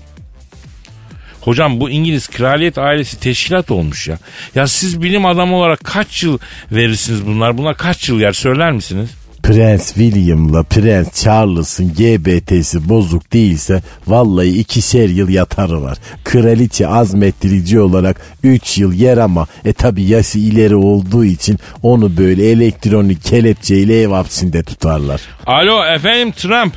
Hocam 1.41 1.79
bu 1.79 1.89
İngiliz 1.89 2.27
kraliyet 2.27 2.77
ailesi 2.77 3.19
teşkilat 3.19 3.71
olmuş 3.71 4.07
ya. 4.07 4.17
Ya 4.55 4.67
siz 4.67 5.01
bilim 5.01 5.25
adamı 5.25 5.55
olarak 5.55 5.79
kaç 5.83 6.23
yıl 6.23 6.39
verirsiniz 6.71 7.25
bunlar? 7.25 7.57
Bunlar 7.57 7.77
kaç 7.77 8.09
yıl 8.09 8.19
yer 8.19 8.33
söyler 8.33 8.71
misiniz? 8.71 9.09
Prens 9.45 9.93
William'la 9.93 10.63
Prens 10.63 11.23
Charles'ın 11.23 11.93
GBT'si 11.93 12.89
bozuk 12.89 13.33
değilse 13.33 13.81
vallahi 14.07 14.59
ikişer 14.59 15.09
yıl 15.09 15.29
yatarı 15.29 15.81
var. 15.81 15.97
Kraliçe 16.23 16.87
azmettirici 16.87 17.79
olarak 17.79 18.21
3 18.43 18.77
yıl 18.77 18.93
yer 18.93 19.17
ama 19.17 19.47
e 19.65 19.73
tabi 19.73 20.03
yaşı 20.03 20.39
ileri 20.39 20.75
olduğu 20.75 21.25
için 21.25 21.59
onu 21.83 22.17
böyle 22.17 22.49
elektronik 22.49 23.23
kelepçeyle 23.23 24.01
ev 24.01 24.09
hapsinde 24.09 24.63
tutarlar. 24.63 25.21
Alo 25.45 25.85
efendim 25.85 26.31
Trump. 26.31 26.73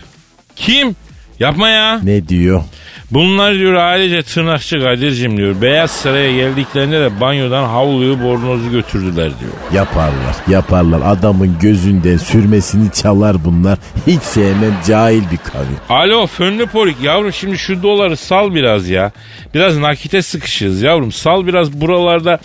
Kim? 0.56 0.96
Yapma 1.40 1.68
ya. 1.68 2.00
Ne 2.02 2.28
diyor? 2.28 2.62
Bunlar 3.10 3.54
diyor 3.54 3.74
ailece 3.74 4.22
tırnakçı 4.22 4.80
Kadir'cim 4.80 5.36
diyor. 5.36 5.62
Beyaz 5.62 5.90
Saray'a 5.90 6.32
geldiklerinde 6.32 7.00
de 7.00 7.20
banyodan 7.20 7.64
havluyu 7.64 8.22
bornozu 8.22 8.70
götürdüler 8.70 9.30
diyor. 9.40 9.52
Yaparlar 9.72 10.36
yaparlar 10.48 11.00
adamın 11.04 11.58
gözünden 11.60 12.16
sürmesini 12.16 12.92
çalar 12.92 13.44
bunlar. 13.44 13.78
Hiç 14.06 14.22
sevmem 14.22 14.74
cahil 14.86 15.22
bir 15.30 15.36
kavim. 15.36 15.76
Alo 15.88 16.26
fönlü 16.26 16.66
porik 16.66 17.02
yavrum 17.02 17.32
şimdi 17.32 17.58
şu 17.58 17.82
doları 17.82 18.16
sal 18.16 18.54
biraz 18.54 18.88
ya. 18.88 19.12
Biraz 19.54 19.78
nakite 19.78 20.22
sıkışırız 20.22 20.82
yavrum. 20.82 21.12
Sal 21.12 21.46
biraz 21.46 21.72
buralarda 21.72 22.38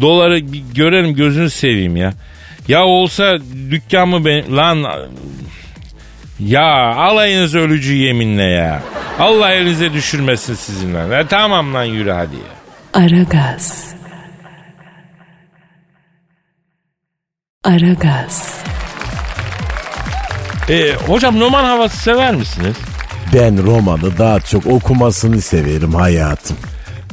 doları 0.00 0.52
bir 0.52 0.62
görelim 0.74 1.14
gözünü 1.14 1.50
seveyim 1.50 1.96
ya. 1.96 2.12
Ya 2.68 2.84
olsa 2.84 3.38
dükkan 3.70 4.08
mı 4.08 4.24
ben 4.24 4.56
lan 4.56 4.86
ya 6.40 6.94
alayınız 6.96 7.54
ölücü 7.54 7.94
yeminle 7.94 8.42
ya. 8.42 8.82
Allah 9.18 9.52
elinize 9.52 9.92
düşürmesin 9.92 10.54
sizinle. 10.54 10.98
Ya, 10.98 11.26
tamam 11.26 11.74
lan 11.74 11.84
yürü 11.84 12.10
hadi 12.10 12.36
ya. 12.36 13.02
Aragaz. 13.02 13.94
Aragaz. 17.64 18.58
E, 20.68 20.94
hocam 21.06 21.40
roman 21.40 21.64
havası 21.64 21.96
sever 21.96 22.34
misiniz? 22.34 22.76
Ben 23.34 23.66
romanı 23.66 24.18
daha 24.18 24.40
çok 24.40 24.66
okumasını 24.66 25.40
severim 25.40 25.94
hayatım. 25.94 26.56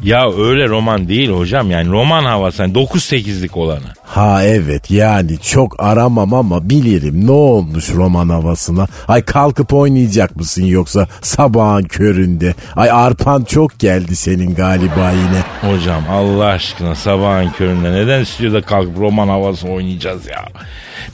Ya 0.06 0.32
öyle 0.32 0.68
roman 0.68 1.08
değil 1.08 1.30
hocam 1.30 1.72
yani 1.72 1.90
roman 1.90 2.26
havası 2.26 2.62
yani 2.62 2.74
9-8'lik 2.74 3.58
olanı. 3.58 3.86
Ha 4.04 4.44
evet 4.44 4.92
yani 4.92 5.40
çok 5.40 5.84
aramam 5.84 6.34
ama 6.34 6.70
bilirim 6.70 7.28
ne 7.28 7.32
olmuş 7.32 7.90
roman 7.90 8.30
havasına. 8.30 8.88
Ay 9.08 9.22
kalkıp 9.22 9.74
oynayacak 9.74 10.36
mısın 10.36 10.66
yoksa 10.66 11.08
sabahın 11.22 11.84
köründe. 11.84 12.54
Ay 12.76 12.92
arpan 12.92 13.44
çok 13.44 13.80
geldi 13.80 14.16
senin 14.16 14.56
galiba 14.56 15.12
yine. 15.12 15.72
Hocam 15.74 16.04
Allah 16.10 16.46
aşkına 16.46 16.96
sabahın 16.96 17.50
köründe 17.50 17.92
neden 17.94 18.24
stüdyoda 18.24 18.62
kalkıp 18.62 18.98
roman 19.00 19.28
havası 19.28 19.68
oynayacağız 19.68 20.28
ya? 20.28 20.46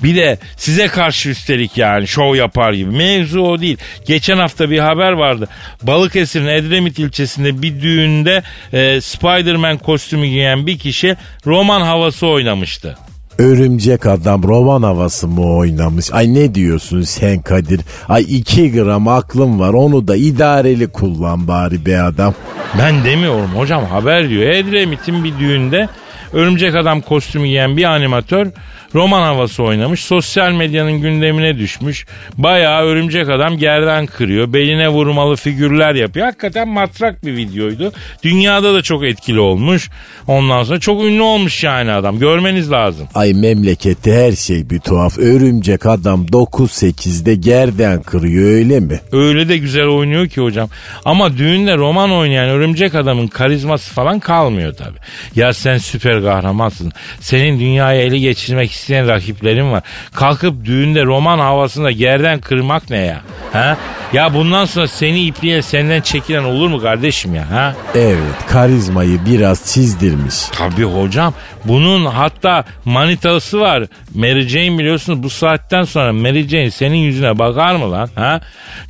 Bir 0.03 0.15
de 0.15 0.38
size 0.57 0.88
karşı 0.88 1.29
üstelik 1.29 1.77
yani 1.77 2.07
şov 2.07 2.36
yapar 2.36 2.74
gibi. 2.74 2.91
Mevzu 2.91 3.41
o 3.41 3.62
değil. 3.62 3.77
Geçen 4.05 4.38
hafta 4.38 4.69
bir 4.69 4.79
haber 4.79 5.12
vardı. 5.12 5.48
Balıkesir'in 5.83 6.48
Edremit 6.48 7.00
ilçesinde 7.00 7.62
bir 7.62 7.81
düğünde 7.81 8.43
e, 8.74 8.81
Spider-Man 9.02 9.78
kostümü 9.78 10.28
giyen 10.28 10.68
bir 10.68 10.80
kişi 10.80 11.18
roman 11.46 11.82
havası 11.82 12.28
oynamıştı. 12.28 12.98
Örümcek 13.38 14.06
adam 14.06 14.44
roman 14.44 14.84
havası 14.84 15.28
mı 15.28 15.56
oynamış? 15.56 16.14
Ay 16.14 16.34
ne 16.34 16.56
diyorsun 16.56 17.02
sen 17.02 17.42
Kadir? 17.42 17.82
Ay 18.10 18.26
iki 18.30 18.72
gram 18.72 19.08
aklım 19.08 19.60
var 19.60 19.74
onu 19.74 20.08
da 20.08 20.16
idareli 20.16 20.88
kullan 20.88 21.48
bari 21.48 21.86
be 21.86 22.02
adam. 22.02 22.34
Ben 22.80 23.04
demiyorum 23.06 23.50
hocam 23.56 23.86
haber 23.86 24.30
diyor. 24.30 24.50
Edremit'in 24.50 25.24
bir 25.24 25.40
düğünde 25.40 25.90
örümcek 26.34 26.76
adam 26.76 27.02
kostümü 27.02 27.48
giyen 27.48 27.78
bir 27.78 27.84
animatör 27.84 28.48
roman 28.95 29.21
havası 29.21 29.63
oynamış. 29.63 30.03
Sosyal 30.03 30.51
medyanın 30.51 31.01
gündemine 31.01 31.57
düşmüş. 31.57 32.05
Bayağı 32.38 32.83
örümcek 32.83 33.29
adam 33.29 33.57
gerden 33.57 34.05
kırıyor. 34.05 34.53
Beline 34.53 34.89
vurmalı 34.89 35.36
figürler 35.36 35.95
yapıyor. 35.95 36.25
Hakikaten 36.25 36.67
matrak 36.67 37.25
bir 37.25 37.36
videoydu. 37.36 37.91
Dünyada 38.24 38.74
da 38.74 38.81
çok 38.81 39.03
etkili 39.05 39.39
olmuş. 39.39 39.89
Ondan 40.27 40.63
sonra 40.63 40.79
çok 40.79 41.03
ünlü 41.03 41.21
olmuş 41.21 41.63
yani 41.63 41.91
adam. 41.91 42.19
Görmeniz 42.19 42.71
lazım. 42.71 43.07
Ay 43.15 43.33
memlekette 43.33 44.13
her 44.13 44.31
şey 44.31 44.69
bir 44.69 44.79
tuhaf. 44.79 45.17
Örümcek 45.17 45.86
adam 45.86 46.25
9-8'de 46.25 47.36
gerden 47.36 48.01
kırıyor 48.01 48.50
öyle 48.51 48.79
mi? 48.79 49.00
Öyle 49.12 49.50
de 49.50 49.57
güzel 49.57 49.86
oynuyor 49.88 50.27
ki 50.27 50.41
hocam. 50.41 50.69
Ama 51.05 51.38
düğünde 51.38 51.77
roman 51.77 52.12
oynayan 52.12 52.50
örümcek 52.50 52.95
adamın 52.95 53.27
karizması 53.27 53.93
falan 53.93 54.19
kalmıyor 54.19 54.74
tabi. 54.74 54.98
Ya 55.36 55.53
sen 55.53 55.77
süper 55.77 56.21
kahramansın. 56.21 56.91
Senin 57.19 57.60
dünyayı 57.60 58.01
ele 58.01 58.19
geçirmek 58.19 58.71
isteyen 58.82 59.08
rakiplerin 59.08 59.72
var. 59.72 59.84
Kalkıp 60.14 60.66
düğünde 60.66 61.04
roman 61.04 61.40
havasında 61.40 61.92
gerden 61.92 62.40
kırmak 62.40 62.90
ne 62.90 62.98
ya? 62.98 63.22
Ha? 63.54 63.78
Ya 64.14 64.34
bundan 64.34 64.66
sonra 64.66 64.88
seni 64.88 65.22
ipliğe 65.24 65.62
senden 65.62 66.02
çekilen 66.02 66.44
olur 66.44 66.70
mu 66.70 66.82
kardeşim 66.82 67.36
ya 67.36 67.52
ha? 67.52 67.76
Evet 67.96 68.48
karizmayı 68.50 69.20
biraz 69.26 69.66
çizdirmiş. 69.74 70.36
Tabii 70.52 70.84
hocam. 70.84 71.34
Bunun 71.66 72.06
hatta 72.06 72.64
manitası 72.86 73.60
var. 73.60 73.84
Mary 74.16 74.42
Jane 74.48 74.78
biliyorsunuz 74.80 75.24
bu 75.24 75.30
saatten 75.30 75.84
sonra 75.84 76.14
Mary 76.14 76.48
Jane 76.48 76.72
senin 76.72 76.98
yüzüne 76.98 77.40
bakar 77.40 77.76
mı 77.76 77.92
lan? 77.92 78.10
Ha? 78.16 78.42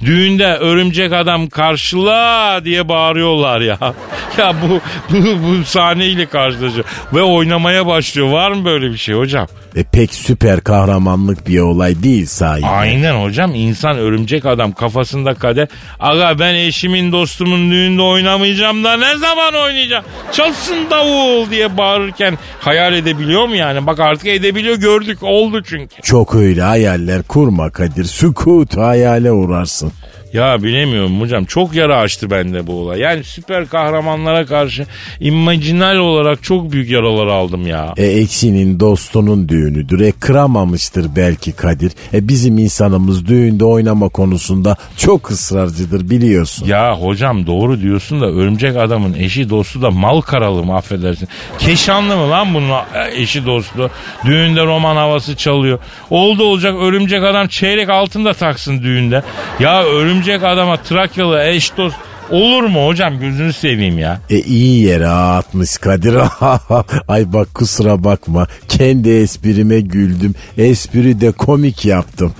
Düğünde 0.05 0.45
örümcek 0.55 1.13
adam 1.13 1.49
karşıla 1.49 2.61
diye 2.65 2.89
bağırıyorlar 2.89 3.61
ya. 3.61 3.77
Ya 4.37 4.53
bu, 4.61 4.79
bu, 5.13 5.23
bu 5.23 5.65
sahneyle 5.65 6.25
karşılaşıyor. 6.25 6.85
Ve 7.13 7.21
oynamaya 7.21 7.87
başlıyor. 7.87 8.27
Var 8.29 8.51
mı 8.51 8.65
böyle 8.65 8.91
bir 8.91 8.97
şey 8.97 9.15
hocam? 9.15 9.47
E 9.75 9.83
pek 9.83 10.13
süper 10.15 10.61
kahramanlık 10.61 11.47
bir 11.47 11.59
olay 11.59 12.03
değil 12.03 12.25
sahi. 12.25 12.65
Aynen 12.65 13.23
hocam 13.23 13.55
insan 13.55 13.97
örümcek 13.97 14.45
adam 14.45 14.71
kafasında 14.71 15.33
kader. 15.33 15.67
Aga 15.99 16.39
ben 16.39 16.53
eşimin 16.55 17.11
dostumun 17.11 17.71
düğünde 17.71 18.01
oynamayacağım 18.01 18.83
da 18.83 18.97
ne 18.97 19.17
zaman 19.17 19.53
oynayacağım? 19.53 20.05
Çalsın 20.31 20.77
davul 20.89 21.49
diye 21.49 21.77
bağırırken 21.77 22.37
hayal 22.59 22.93
edebiliyor 22.93 23.47
mu 23.47 23.55
yani? 23.55 23.87
Bak 23.87 23.99
artık 23.99 24.27
edebiliyor 24.27 24.75
gördük 24.75 25.23
oldu 25.23 25.63
çünkü. 25.63 26.01
Çok 26.01 26.35
öyle 26.35 26.61
hayaller 26.61 27.23
kurma 27.23 27.69
Kadir. 27.69 28.03
Sükut 28.03 28.77
hayale 28.77 29.31
uğrarsın. 29.31 29.91
Ya 30.33 30.63
bilemiyorum 30.63 31.21
hocam 31.21 31.45
çok 31.45 31.73
yara 31.73 31.97
açtı 31.97 32.31
bende 32.31 32.67
bu 32.67 32.73
olay. 32.73 32.99
Yani 32.99 33.23
süper 33.23 33.67
kahramanlara 33.67 34.45
karşı 34.45 34.85
imajinal 35.19 35.95
olarak 35.95 36.43
çok 36.43 36.71
büyük 36.71 36.89
yaralar 36.89 37.27
aldım 37.27 37.67
ya. 37.67 37.93
E 37.97 38.05
ekşinin 38.05 38.79
dostunun 38.79 39.49
düğünüdür. 39.49 39.99
E 39.99 40.11
kıramamıştır 40.11 41.07
belki 41.15 41.51
Kadir. 41.51 41.91
E 42.13 42.27
bizim 42.27 42.57
insanımız 42.57 43.27
düğünde 43.27 43.65
oynama 43.65 44.09
konusunda 44.09 44.75
çok 44.97 45.31
ısrarcıdır 45.31 46.09
biliyorsun. 46.09 46.67
Ya 46.67 46.97
hocam 46.97 47.47
doğru 47.47 47.81
diyorsun 47.81 48.21
da 48.21 48.25
örümcek 48.25 48.77
adamın 48.77 49.13
eşi 49.13 49.49
dostu 49.49 49.81
da 49.81 49.91
mal 49.91 50.21
karalı 50.21 50.63
mı 50.63 50.75
affedersin. 50.75 51.27
Keşanlı 51.59 52.17
mı 52.17 52.29
lan 52.29 52.53
bunun 52.53 52.71
eşi 53.15 53.45
dostu? 53.45 53.91
Düğünde 54.25 54.65
roman 54.65 54.95
havası 54.95 55.35
çalıyor. 55.35 55.79
Oldu 56.09 56.43
olacak 56.43 56.75
örümcek 56.79 57.23
adam 57.23 57.47
çeyrek 57.47 57.89
altın 57.89 58.25
da 58.25 58.33
taksın 58.33 58.83
düğünde. 58.83 59.23
Ya 59.59 59.83
örümcek 59.83 60.20
adama 60.29 60.77
Trakyalı 60.77 61.43
eş 61.43 61.77
dost 61.77 61.95
olur 62.31 62.63
mu 62.63 62.87
hocam 62.87 63.19
gözünü 63.19 63.53
seveyim 63.53 63.99
ya. 63.99 64.19
E 64.29 64.39
iyi 64.39 64.85
yere 64.85 65.07
atmış 65.07 65.77
Kadir. 65.77 66.15
Ay 67.07 67.33
bak 67.33 67.53
kusura 67.53 68.03
bakma. 68.03 68.47
Kendi 68.67 69.09
esprime 69.09 69.79
güldüm. 69.79 70.35
Espri 70.57 71.21
de 71.21 71.31
komik 71.31 71.85
yaptım. 71.85 72.33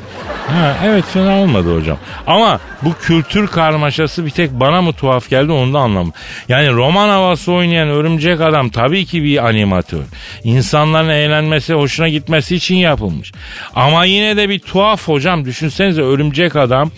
Ha, 0.48 0.78
evet 0.86 1.06
fena 1.14 1.40
olmadı 1.40 1.78
hocam. 1.78 1.98
Ama 2.28 2.60
bu 2.82 2.94
kültür 3.02 3.48
karmaşası 3.48 4.26
bir 4.26 4.30
tek 4.30 4.52
bana 4.52 4.82
mı 4.82 4.94
tuhaf 4.94 5.30
geldi 5.30 5.52
onu 5.52 5.74
da 5.74 5.80
anlamadım. 5.80 6.14
Yani 6.50 6.72
roman 6.72 7.10
havası 7.10 7.52
oynayan 7.52 7.88
örümcek 7.90 8.42
adam 8.42 8.70
tabii 8.70 9.06
ki 9.06 9.24
bir 9.24 9.46
animatör. 9.46 10.04
İnsanların 10.44 11.10
eğlenmesi, 11.10 11.74
hoşuna 11.74 12.10
gitmesi 12.10 12.56
için 12.56 12.76
yapılmış. 12.76 13.32
Ama 13.76 14.06
yine 14.06 14.38
de 14.38 14.50
bir 14.50 14.60
tuhaf 14.60 15.08
hocam. 15.08 15.46
Düşünsenize 15.46 16.02
örümcek 16.02 16.56
adam. 16.56 16.92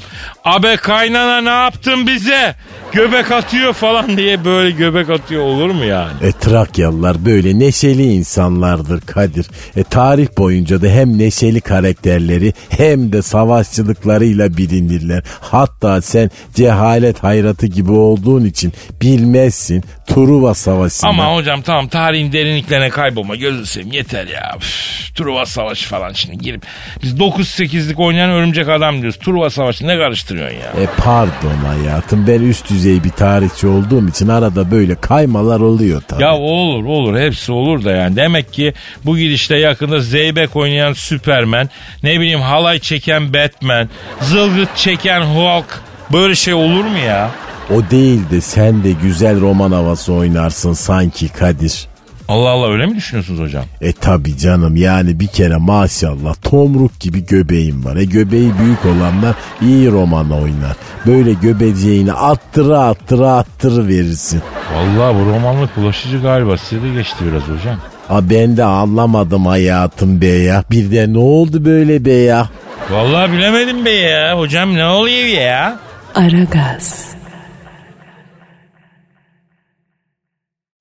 Abe 0.44 0.76
kaynana 0.78 1.42
ne 1.42 1.64
yaptın 1.64 2.08
bize? 2.08 2.56
Göbek 2.94 3.32
atıyor 3.32 3.74
falan 3.74 4.18
diye 4.18 4.46
böyle 4.46 4.72
göbek 4.72 5.10
atıyor 5.10 5.44
olur 5.44 5.70
mu 5.70 5.86
yani? 5.86 6.12
E 6.22 6.32
Trakyalılar 6.32 7.26
böyle 7.26 7.60
neşeli 7.60 8.04
insanlardır 8.04 9.02
Kadir. 9.02 9.48
E 9.76 9.84
tarih 9.84 10.28
boyunca 10.38 10.82
da 10.82 10.88
hem 10.88 11.18
neşeli 11.18 11.62
karakterleri 11.62 12.54
hem 12.70 13.12
de 13.14 13.22
savaşçılıklarıyla 13.22 14.58
bilinirler. 14.58 15.24
Hatta 15.42 16.02
sen 16.02 16.32
cehalet 16.56 17.24
hayratı 17.24 17.68
gibi 17.68 17.92
olduğun 17.92 18.46
için 18.46 18.74
bilmezsin 19.02 19.84
Truva 20.08 20.54
Savaşı'nda. 20.54 21.10
Ama 21.10 21.36
hocam 21.36 21.62
tamam 21.62 21.88
tarihin 21.88 22.32
derinliklerine 22.32 22.90
kaybolma 22.90 23.36
gözünü 23.36 23.66
seveyim 23.66 23.94
yeter 23.94 24.28
ya. 24.28 24.56
Üf, 24.58 25.16
Truva 25.16 25.46
Savaşı 25.46 25.90
falan 25.90 26.14
şimdi 26.14 26.38
girip 26.38 26.62
biz 27.04 27.14
9-8'lik 27.14 28.00
oynayan 28.00 28.30
örümcek 28.30 28.70
adam 28.70 29.02
diyoruz. 29.02 29.20
Truva 29.20 29.50
Savaşı 29.50 29.88
ne 29.88 29.98
karıştırıyorsun 29.98 30.58
ya? 30.58 30.84
E 30.84 30.88
pardon 30.98 31.56
hayatım 31.68 32.28
ben 32.28 32.42
üst 32.42 32.70
düzey 32.70 32.83
bir 32.84 33.10
tarihçi 33.10 33.68
olduğum 33.68 34.08
için 34.08 34.28
arada 34.28 34.72
böyle 34.72 34.96
kaymalar 34.96 35.60
oluyor 35.60 36.02
tabii. 36.08 36.24
Ya 36.24 36.36
olur 36.36 36.86
olur 36.86 37.20
hepsi 37.20 37.52
olur 37.52 37.84
da 37.84 37.92
yani. 37.92 38.16
Demek 38.16 38.54
ki 38.54 38.74
bu 39.06 39.18
gidişte 39.18 39.58
yakında 39.58 40.00
Zeybek 40.00 40.56
oynayan 40.56 40.94
Superman, 40.94 41.70
ne 42.04 42.20
bileyim 42.20 42.42
halay 42.42 42.80
çeken 42.80 43.34
Batman, 43.34 43.90
zılgıt 44.22 44.76
çeken 44.76 45.22
Hulk 45.22 45.82
böyle 46.14 46.36
şey 46.36 46.54
olur 46.54 46.84
mu 46.84 46.98
ya? 47.08 47.32
O 47.70 47.92
değil 47.92 48.22
de 48.32 48.42
sen 48.42 48.84
de 48.84 48.92
güzel 48.92 49.42
roman 49.42 49.72
havası 49.72 50.14
oynarsın 50.14 50.74
sanki 50.74 51.30
Kadir. 51.30 51.93
Allah 52.34 52.50
Allah 52.50 52.72
öyle 52.72 52.86
mi 52.86 52.96
düşünüyorsunuz 52.96 53.40
hocam? 53.40 53.64
E 53.82 53.92
tabi 53.92 54.38
canım 54.38 54.76
yani 54.76 55.20
bir 55.20 55.28
kere 55.28 55.58
maşallah 55.58 56.36
tomruk 56.42 57.00
gibi 57.00 57.26
göbeğim 57.26 57.86
var. 57.86 57.96
E 57.96 58.06
göbeği 58.06 58.52
büyük 58.60 58.86
olanlar 58.86 59.36
iyi 59.62 59.92
roman 59.92 60.32
oynar. 60.32 60.76
Böyle 61.06 61.34
göbeceğini 61.34 62.14
attıra 62.14 62.80
attıra 62.80 63.32
attırı 63.34 63.88
verirsin. 63.88 64.42
Vallahi 64.76 65.16
bu 65.16 65.20
romanlık 65.30 65.78
bulaşıcı 65.78 66.22
galiba 66.22 66.58
size 66.58 66.84
de 66.84 66.90
geçti 66.90 67.26
biraz 67.32 67.44
hocam. 67.60 67.78
A 68.10 68.30
ben 68.30 68.58
de 68.58 68.64
anlamadım 68.64 69.46
hayatım 69.46 70.22
be 70.22 70.28
ya. 70.28 70.64
Bir 70.72 70.92
de 70.92 71.14
ne 71.14 71.18
oldu 71.18 71.66
böyle 71.66 72.06
be 72.06 72.14
ya? 72.14 72.50
Vallahi 72.92 73.32
bilemedim 73.32 73.86
be 73.86 73.92
ya. 73.92 74.38
Hocam 74.40 74.76
ne 74.76 74.86
oluyor 74.86 75.26
ya? 75.26 75.80
Aragaz. 76.16 77.08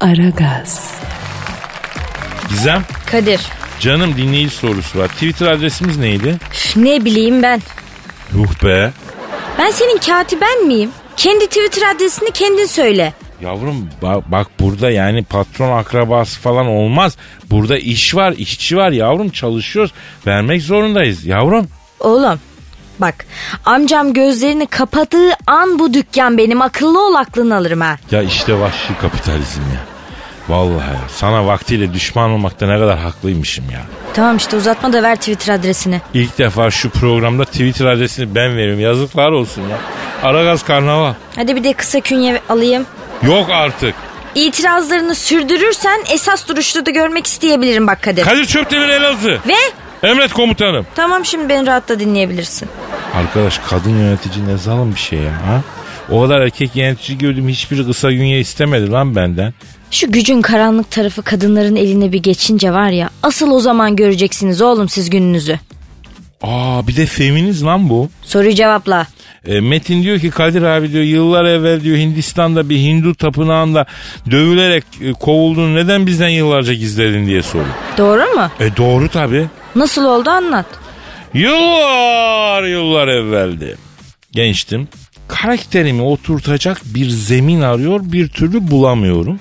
Aragaz. 0.01 1.03
Gizem 2.53 2.83
Kadir. 3.11 3.41
canım 3.81 4.17
dinleyici 4.17 4.57
sorusu 4.57 4.99
var. 4.99 5.09
Twitter 5.09 5.47
adresimiz 5.47 5.97
neydi? 5.97 6.37
üf, 6.53 6.77
ne 6.77 7.05
bileyim 7.05 7.43
ben. 7.43 7.63
Yuh 8.35 8.65
be. 8.65 8.91
Ben 9.59 9.71
senin 9.71 9.99
katiben 9.99 10.67
miyim? 10.67 10.91
Kendi 11.17 11.47
Twitter 11.47 11.95
adresini 11.95 12.31
kendin 12.31 12.67
söyle. 12.67 13.13
Yavrum 13.41 13.89
bak, 14.03 14.31
bak 14.33 14.47
burada 14.61 14.91
yani 14.91 15.25
patron 15.25 15.79
akrabası 15.79 16.41
falan 16.41 16.67
olmaz. 16.67 17.17
Burada 17.51 17.79
iş 17.79 18.15
var, 18.15 18.35
işçi 18.39 18.77
var 18.77 18.91
yavrum 18.91 19.31
çalışıyoruz. 19.31 19.93
Vermek 20.27 20.63
zorundayız 20.63 21.25
yavrum. 21.27 21.69
Oğlum 22.01 22.41
bak 22.99 23.27
amcam 23.65 24.13
gözlerini 24.13 24.67
kapadığı 24.67 25.31
an 25.47 25.79
bu 25.79 25.95
dükkan 25.95 26.39
benim 26.39 26.63
akıllı 26.63 27.07
ol 27.09 27.15
aklını 27.15 27.57
alırım 27.57 27.81
ha. 27.81 27.97
Ya 28.11 28.23
işte 28.23 28.61
vahşi 28.61 28.99
kapitalizm 29.01 29.61
ya. 29.61 29.92
Vallahi 30.57 30.97
sana 31.17 31.47
vaktiyle 31.47 31.93
düşman 31.95 32.31
olmakta 32.31 32.67
ne 32.67 32.79
kadar 32.79 32.99
haklıymışım 32.99 33.65
ya. 33.71 33.81
Tamam 34.15 34.37
işte 34.37 34.57
uzatma 34.57 34.93
da 34.93 35.03
ver 35.03 35.17
Twitter 35.17 35.55
adresini. 35.55 36.01
İlk 36.15 36.39
defa 36.39 36.71
şu 36.71 36.91
programda 36.91 37.45
Twitter 37.45 37.87
adresini 37.87 38.35
ben 38.35 38.57
veriyorum. 38.57 38.81
Yazıklar 38.81 39.31
olsun 39.31 39.63
ya. 39.63 39.79
Aragaz 40.23 40.63
Karnaval. 40.65 41.15
Hadi 41.37 41.57
bir 41.57 41.65
de 41.65 41.73
kısa 41.73 42.01
künye 42.01 42.41
alayım. 42.49 42.87
Yok 43.23 43.51
artık. 43.51 43.95
İtirazlarını 44.35 45.15
sürdürürsen 45.15 46.01
esas 46.13 46.49
duruşta 46.49 46.87
da 46.87 46.91
görmek 46.91 47.27
isteyebilirim 47.27 47.87
bak 47.87 48.03
Kadir. 48.03 48.25
Kadir 48.25 48.45
Çöptemir 48.45 48.89
Elazığ. 48.89 49.39
Ve 49.49 49.55
Emret 50.09 50.33
komutanım. 50.33 50.87
tamam 50.95 51.25
şimdi 51.25 51.49
beni 51.49 51.67
rahatla 51.67 52.01
dinleyebilirsin. 52.01 52.69
Arkadaş 53.15 53.59
kadın 53.71 53.99
yönetici 53.99 54.47
ne 54.49 54.57
zalim 54.57 54.95
bir 54.95 55.01
şey 55.01 55.19
ya. 55.19 55.33
Ha? 55.33 55.61
O 56.11 56.23
kadar 56.23 56.41
erkek 56.41 56.77
yönetici 56.77 57.19
gördüm 57.19 57.49
hiçbiri 57.49 57.87
kısa 57.87 58.13
günye 58.13 58.41
istemedi 58.41 58.91
lan 58.91 59.17
benden. 59.17 59.55
Şu 59.93 60.13
gücün 60.13 60.43
karanlık 60.43 60.91
tarafı 60.91 61.23
kadınların 61.23 61.77
eline 61.77 62.13
bir 62.13 62.23
geçince 62.23 62.73
var 62.73 62.89
ya 62.91 63.11
asıl 63.23 63.51
o 63.51 63.61
zaman 63.61 63.97
göreceksiniz 63.97 64.63
oğlum 64.63 64.89
siz 64.89 65.11
gününüzü. 65.11 65.59
Aa 66.43 66.87
bir 66.89 66.97
de 66.97 67.07
feminiz 67.07 67.65
lan 67.65 67.89
bu. 67.89 68.09
Soruyu 68.23 68.55
cevapla. 68.55 69.07
E, 69.47 69.61
Metin 69.61 70.03
diyor 70.03 70.19
ki 70.21 70.31
Kadir 70.31 70.63
abi 70.63 70.93
diyor 70.93 71.05
yıllar 71.05 71.45
evvel 71.45 71.81
diyor 71.83 71.97
Hindistan'da 71.97 72.69
bir 72.69 72.77
Hindu 72.79 73.15
tapınağında 73.15 73.87
dövülerek 74.31 74.85
e, 75.03 75.13
kovulduğunu 75.13 75.75
neden 75.75 76.07
bizden 76.07 76.29
yıllarca 76.29 76.75
gizledin 76.75 77.27
diye 77.27 77.43
soruyor. 77.43 77.75
Doğru 77.99 78.35
mu? 78.37 78.51
E 78.61 78.77
doğru 78.77 79.09
tabi. 79.09 79.47
Nasıl 79.75 80.05
oldu 80.05 80.31
anlat. 80.31 80.67
Yıllar 81.35 82.63
yıllar 82.63 83.09
evveldi. 83.09 83.77
Gençtim. 84.33 84.89
Karakterimi 85.29 86.03
oturtacak 86.03 86.81
bir 86.85 87.09
zemin 87.09 87.61
arıyor 87.61 88.01
bir 88.03 88.29
türlü 88.29 88.71
bulamıyorum. 88.71 89.41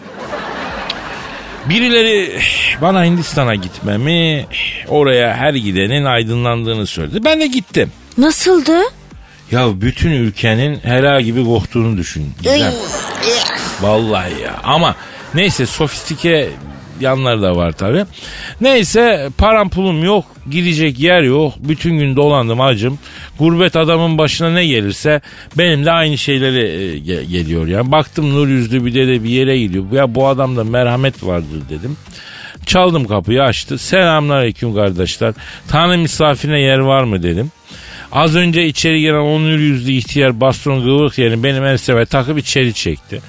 Birileri 1.70 2.40
bana 2.82 3.06
Hindistan'a 3.06 3.56
gitmemi, 3.56 4.46
oraya 4.88 5.34
her 5.36 5.54
gidenin 5.54 6.06
aydınlandığını 6.06 6.88
söyledi. 6.88 7.24
Ben 7.24 7.42
de 7.42 7.48
gittim. 7.48 7.92
Nasıldı? 8.18 8.82
Ya 9.52 9.82
bütün 9.82 10.12
ülkenin 10.12 10.80
hela 10.84 11.22
gibi 11.22 11.46
koktuğunu 11.46 11.98
düşün. 11.98 12.34
Vallahi 13.82 14.42
ya. 14.42 14.60
Ama 14.64 14.96
neyse 15.34 15.66
sofistike 15.66 16.50
yanları 17.02 17.42
da 17.42 17.56
var 17.56 17.72
tabi. 17.72 18.06
Neyse 18.62 19.30
param 19.38 19.70
pulum 19.70 20.04
yok. 20.04 20.26
Gidecek 20.52 21.00
yer 21.00 21.22
yok. 21.22 21.54
Bütün 21.60 21.98
gün 22.00 22.16
dolandım 22.16 22.62
acım. 22.62 23.00
Gurbet 23.40 23.76
adamın 23.76 24.18
başına 24.18 24.50
ne 24.50 24.66
gelirse 24.66 25.22
benim 25.58 25.86
de 25.86 25.92
aynı 25.92 26.18
şeyleri 26.18 26.60
e, 26.62 26.98
ge- 26.98 27.24
geliyor 27.24 27.68
yani. 27.68 27.92
Baktım 27.92 28.30
nur 28.36 28.48
yüzlü 28.48 28.86
bir 28.86 28.94
dede 28.94 29.24
bir 29.24 29.30
yere 29.30 29.60
gidiyor. 29.60 29.92
Ya 29.92 30.16
bu 30.16 30.28
adamda 30.28 30.64
merhamet 30.64 31.24
vardır 31.24 31.62
dedim. 31.70 31.98
Çaldım 32.66 33.08
kapıyı 33.08 33.44
açtı. 33.44 33.78
Selamünaleyküm 33.78 34.76
kardeşler. 34.76 35.34
Tanrı 35.68 35.98
misafirine 35.98 36.60
yer 36.60 36.78
var 36.80 37.04
mı 37.04 37.24
dedim. 37.24 37.52
Az 38.12 38.36
önce 38.36 38.66
içeri 38.66 39.02
giren 39.02 39.16
onur 39.20 39.60
yüzlü 39.60 39.92
ihtiyar 39.92 40.42
baston 40.42 40.82
kıvırk 40.82 41.18
yerini 41.18 41.44
benim 41.44 41.66
enseme 41.66 42.06
takıp 42.06 42.38
içeri 42.38 42.74
çekti. 42.74 43.22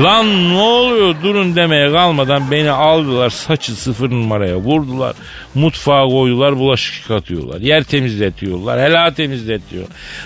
Lan 0.00 0.48
ne 0.54 0.58
oluyor 0.58 1.14
durun 1.22 1.56
demeye 1.56 1.92
kalmadan 1.92 2.50
beni 2.50 2.70
aldılar 2.70 3.30
saçı 3.30 3.72
sıfır 3.72 4.10
numaraya 4.10 4.56
vurdular. 4.56 5.16
Mutfağa 5.54 6.04
koydular 6.08 6.56
bulaşık 6.56 6.94
yıkatıyorlar. 7.00 7.60
Yer 7.60 7.84
temizletiyorlar. 7.84 8.80
Helal 8.80 9.10
temizletiyor. 9.10 9.84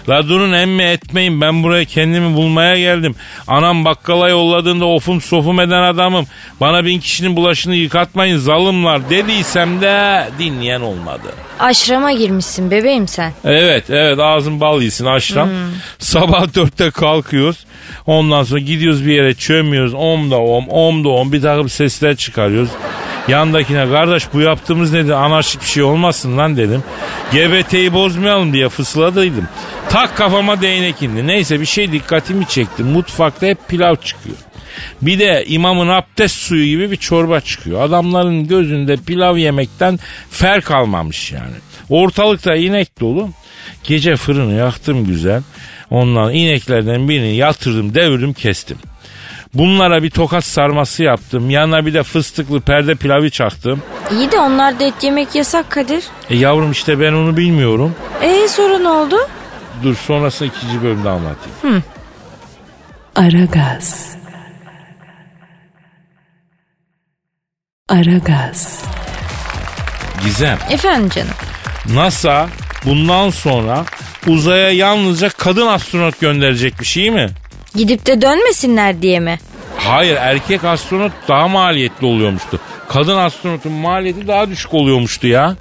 La 0.09 0.29
durun 0.29 0.53
emme 0.53 0.85
etmeyin 0.85 1.40
ben 1.40 1.62
buraya 1.62 1.85
kendimi 1.85 2.37
bulmaya 2.37 2.79
geldim. 2.79 3.14
Anam 3.47 3.85
bakkala 3.85 4.29
yolladığında 4.29 4.87
ofum 4.87 5.21
sofum 5.21 5.61
eden 5.61 5.83
adamım. 5.83 6.27
Bana 6.61 6.85
bin 6.85 7.01
kişinin 7.01 7.37
bulaşını 7.37 7.75
yıkatmayın 7.75 8.37
zalımlar 8.37 9.11
dediysem 9.11 9.81
de 9.81 10.25
dinleyen 10.38 10.81
olmadı. 10.81 11.29
Aşrama 11.59 12.12
girmişsin 12.12 12.71
bebeğim 12.71 13.09
sen. 13.09 13.33
Evet 13.44 13.90
evet 13.99 14.19
ağzın 14.19 14.61
bal 14.61 14.83
yesin 14.83 15.07
aşram. 15.07 15.49
Sabah 15.99 16.55
dörtte 16.55 16.91
kalkıyoruz. 16.91 17.67
Ondan 18.07 18.43
sonra 18.43 18.61
gidiyoruz 18.61 19.07
bir 19.07 19.13
yere 19.15 19.35
çömüyoruz. 19.35 19.95
Om 19.95 20.31
da 20.31 20.37
om 20.37 20.69
om 20.69 21.05
da 21.05 21.09
om 21.09 21.33
bir 21.33 21.43
takım 21.43 21.69
sesler 21.69 22.17
çıkarıyoruz. 22.17 22.71
Yandakine 23.29 23.91
kardeş 23.91 24.33
bu 24.33 24.41
yaptığımız 24.41 24.93
nedir 24.93 25.11
anarşik 25.11 25.61
bir 25.61 25.67
şey 25.67 25.83
olmasın 25.83 26.39
lan 26.39 26.57
dedim. 26.57 26.83
GBT'yi 27.33 27.93
bozmayalım 27.93 28.53
diye 28.53 28.69
fısıladıydım. 28.69 29.49
Tak 29.89 30.17
kafama 30.17 30.61
değnek 30.61 31.03
indi. 31.03 31.27
Neyse 31.27 31.61
bir 31.61 31.67
şey 31.67 31.93
dikkatimi 31.93 32.47
çekti. 32.47 32.83
Mutfakta 32.83 33.47
hep 33.47 33.69
pilav 33.69 33.97
çıkıyor. 33.97 34.37
Bir 35.03 35.19
de 35.19 35.45
imamın 35.47 35.88
abdest 35.88 36.37
suyu 36.37 36.67
gibi 36.67 36.91
bir 36.91 36.97
çorba 36.97 37.41
çıkıyor. 37.41 37.83
Adamların 37.83 38.49
gözünde 38.49 38.97
pilav 38.97 39.37
yemekten 39.37 39.99
fer 40.31 40.61
kalmamış 40.61 41.33
yani. 41.33 41.55
Ortalıkta 41.91 42.57
inek 42.57 43.01
dolu. 43.01 43.31
Gece 43.85 44.17
fırını 44.17 44.53
yaktım 44.53 45.07
güzel. 45.07 45.43
Ondan 45.91 46.35
ineklerden 46.35 47.09
birini 47.09 47.37
yatırdım, 47.37 47.95
devirdim, 47.95 48.33
kestim. 48.33 48.79
Bunlara 49.55 50.03
bir 50.03 50.11
tokat 50.11 50.45
sarması 50.45 51.03
yaptım. 51.03 51.51
Yanına 51.51 51.87
bir 51.87 51.95
de 51.95 52.03
fıstıklı 52.03 52.61
perde 52.61 52.95
pilavı 52.95 53.31
çaktım. 53.31 53.83
İyi 54.12 54.33
de 54.33 54.38
onlarda 54.38 54.85
et 54.85 54.95
yemek 55.03 55.35
yasak 55.35 55.71
Kadir. 55.71 56.05
E 56.31 56.37
yavrum 56.37 56.73
işte 56.73 57.01
ben 57.01 57.12
onu 57.12 57.37
bilmiyorum. 57.37 57.95
Ee 58.23 58.49
sonra 58.49 58.79
ne 58.79 58.88
oldu? 58.88 59.17
Dur 59.83 59.95
sonrasında 59.97 60.49
ikinci 60.49 60.83
bölümde 60.83 61.09
anlatayım. 61.09 61.83
Aragaz. 63.17 64.17
Aragaz. 67.88 68.83
Gizem. 70.24 70.59
Efendim 70.70 71.09
canım. 71.09 71.35
NASA 71.94 72.48
bundan 72.85 73.31
sonra 73.31 73.85
uzaya 74.27 74.70
yalnızca 74.70 75.29
kadın 75.29 75.66
astronot 75.66 76.20
gönderecekmiş 76.20 76.96
iyi 76.96 77.11
mi? 77.11 77.29
Gidip 77.74 78.07
de 78.07 78.22
dönmesinler 78.22 79.03
diye 79.03 79.20
mi? 79.20 79.38
Hayır 79.77 80.16
erkek 80.16 80.64
astronot 80.64 81.12
daha 81.29 81.48
maliyetli 81.48 82.07
oluyormuştu. 82.07 82.61
Kadın 82.88 83.16
astronotun 83.16 83.72
maliyeti 83.72 84.29
daha 84.29 84.48
düşük 84.48 84.74
oluyormuştu 84.74 85.27
ya. 85.27 85.57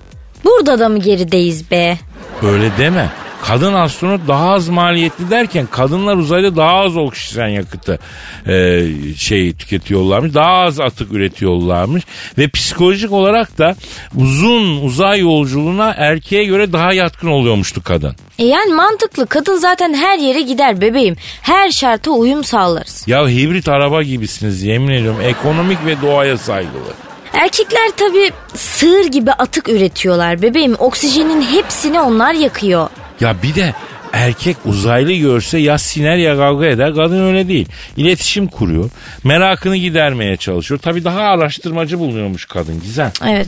Burada 0.45 0.79
da 0.79 0.89
mı 0.89 0.99
gerideyiz 0.99 1.71
be? 1.71 1.97
Öyle 2.43 2.77
deme. 2.77 3.09
Kadın 3.41 3.73
astronot 3.73 4.21
daha 4.27 4.49
az 4.51 4.69
maliyetli 4.69 5.29
derken 5.29 5.67
kadınlar 5.71 6.15
uzayda 6.17 6.55
daha 6.55 6.73
az 6.73 6.97
oksijen 6.97 7.47
yakıtı 7.47 7.99
e, 8.47 8.83
şey 9.17 9.53
tüketiyorlarmış. 9.53 10.33
Daha 10.33 10.51
az 10.53 10.79
atık 10.79 11.11
üretiyorlarmış. 11.13 12.03
Ve 12.37 12.47
psikolojik 12.47 13.11
olarak 13.11 13.57
da 13.57 13.75
uzun 14.17 14.81
uzay 14.81 15.19
yolculuğuna 15.19 15.93
erkeğe 15.97 16.45
göre 16.45 16.73
daha 16.73 16.93
yatkın 16.93 17.27
oluyormuştu 17.27 17.83
kadın. 17.83 18.15
E 18.39 18.45
yani 18.45 18.73
mantıklı. 18.73 19.27
Kadın 19.27 19.55
zaten 19.55 19.93
her 19.93 20.17
yere 20.17 20.41
gider 20.41 20.81
bebeğim. 20.81 21.15
Her 21.41 21.71
şarta 21.71 22.11
uyum 22.11 22.43
sağlarız. 22.43 23.03
Ya 23.07 23.27
hibrit 23.27 23.67
araba 23.67 24.03
gibisiniz 24.03 24.63
yemin 24.63 24.93
ediyorum. 24.93 25.21
Ekonomik 25.21 25.85
ve 25.85 26.01
doğaya 26.01 26.37
saygılı. 26.37 26.93
Erkekler 27.33 27.91
tabii 27.97 28.31
sığır 28.55 29.05
gibi 29.05 29.31
atık 29.31 29.69
üretiyorlar 29.69 30.41
bebeğim. 30.41 30.75
Oksijenin 30.79 31.41
hepsini 31.41 31.99
onlar 31.99 32.33
yakıyor. 32.33 32.89
Ya 33.19 33.35
bir 33.43 33.55
de 33.55 33.73
erkek 34.13 34.57
uzaylı 34.65 35.13
görse 35.13 35.57
ya 35.57 35.77
siner 35.77 36.15
ya 36.17 36.37
kavga 36.37 36.65
eder. 36.65 36.95
Kadın 36.95 37.27
öyle 37.27 37.47
değil. 37.47 37.67
İletişim 37.97 38.47
kuruyor. 38.47 38.89
Merakını 39.23 39.77
gidermeye 39.77 40.37
çalışıyor. 40.37 40.79
Tabii 40.83 41.03
daha 41.03 41.19
araştırmacı 41.19 41.99
bulunuyormuş 41.99 42.45
kadın. 42.45 42.79
Güzel. 42.81 43.11
Evet. 43.27 43.47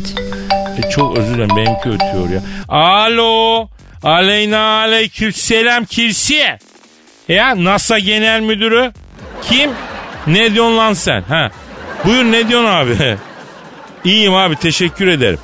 E, 0.78 0.90
çok 0.90 1.18
özür 1.18 1.34
dilerim 1.34 1.56
benimki 1.58 1.90
ötüyor 1.90 2.30
ya. 2.30 2.42
Alo. 2.68 3.68
Aleyna 4.04 4.60
aleyküm 4.60 5.34
selam 5.34 5.86
kirsi. 5.86 6.40
Ya 7.28 7.64
NASA 7.64 8.00
genel 8.00 8.42
müdürü. 8.42 8.92
Kim? 9.42 9.70
Ne 10.28 10.54
diyorsun 10.54 10.78
lan 10.78 10.94
sen? 10.94 11.22
Ha. 11.22 11.50
Buyur 12.06 12.24
ne 12.24 12.50
diyorsun 12.50 12.68
abi? 12.70 12.96
İyiyim 14.06 14.36
abi 14.36 14.56
teşekkür 14.56 15.08
ederim. 15.08 15.40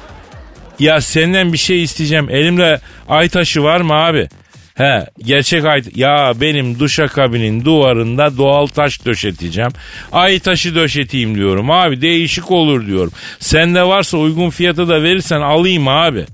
Ya 0.79 1.01
senden 1.01 1.53
bir 1.53 1.57
şey 1.57 1.83
isteyeceğim. 1.83 2.29
Elimde 2.29 2.79
ay 3.09 3.29
taşı 3.29 3.63
var 3.63 3.81
mı 3.81 3.93
abi? 3.93 4.27
He 4.75 5.05
gerçek 5.25 5.65
ay 5.65 5.81
ya 5.95 6.33
benim 6.41 6.79
duşakabinin 6.79 7.65
duvarında 7.65 8.37
doğal 8.37 8.67
taş 8.67 9.05
döşeteceğim. 9.05 9.71
Ay 10.11 10.39
taşı 10.39 10.75
döşeteyim 10.75 11.35
diyorum 11.35 11.71
abi 11.71 12.01
değişik 12.01 12.51
olur 12.51 12.87
diyorum. 12.87 13.11
Sende 13.39 13.83
varsa 13.83 14.17
uygun 14.17 14.49
fiyata 14.49 14.87
da 14.87 15.03
verirsen 15.03 15.41
alayım 15.41 15.87
abi. 15.87 16.25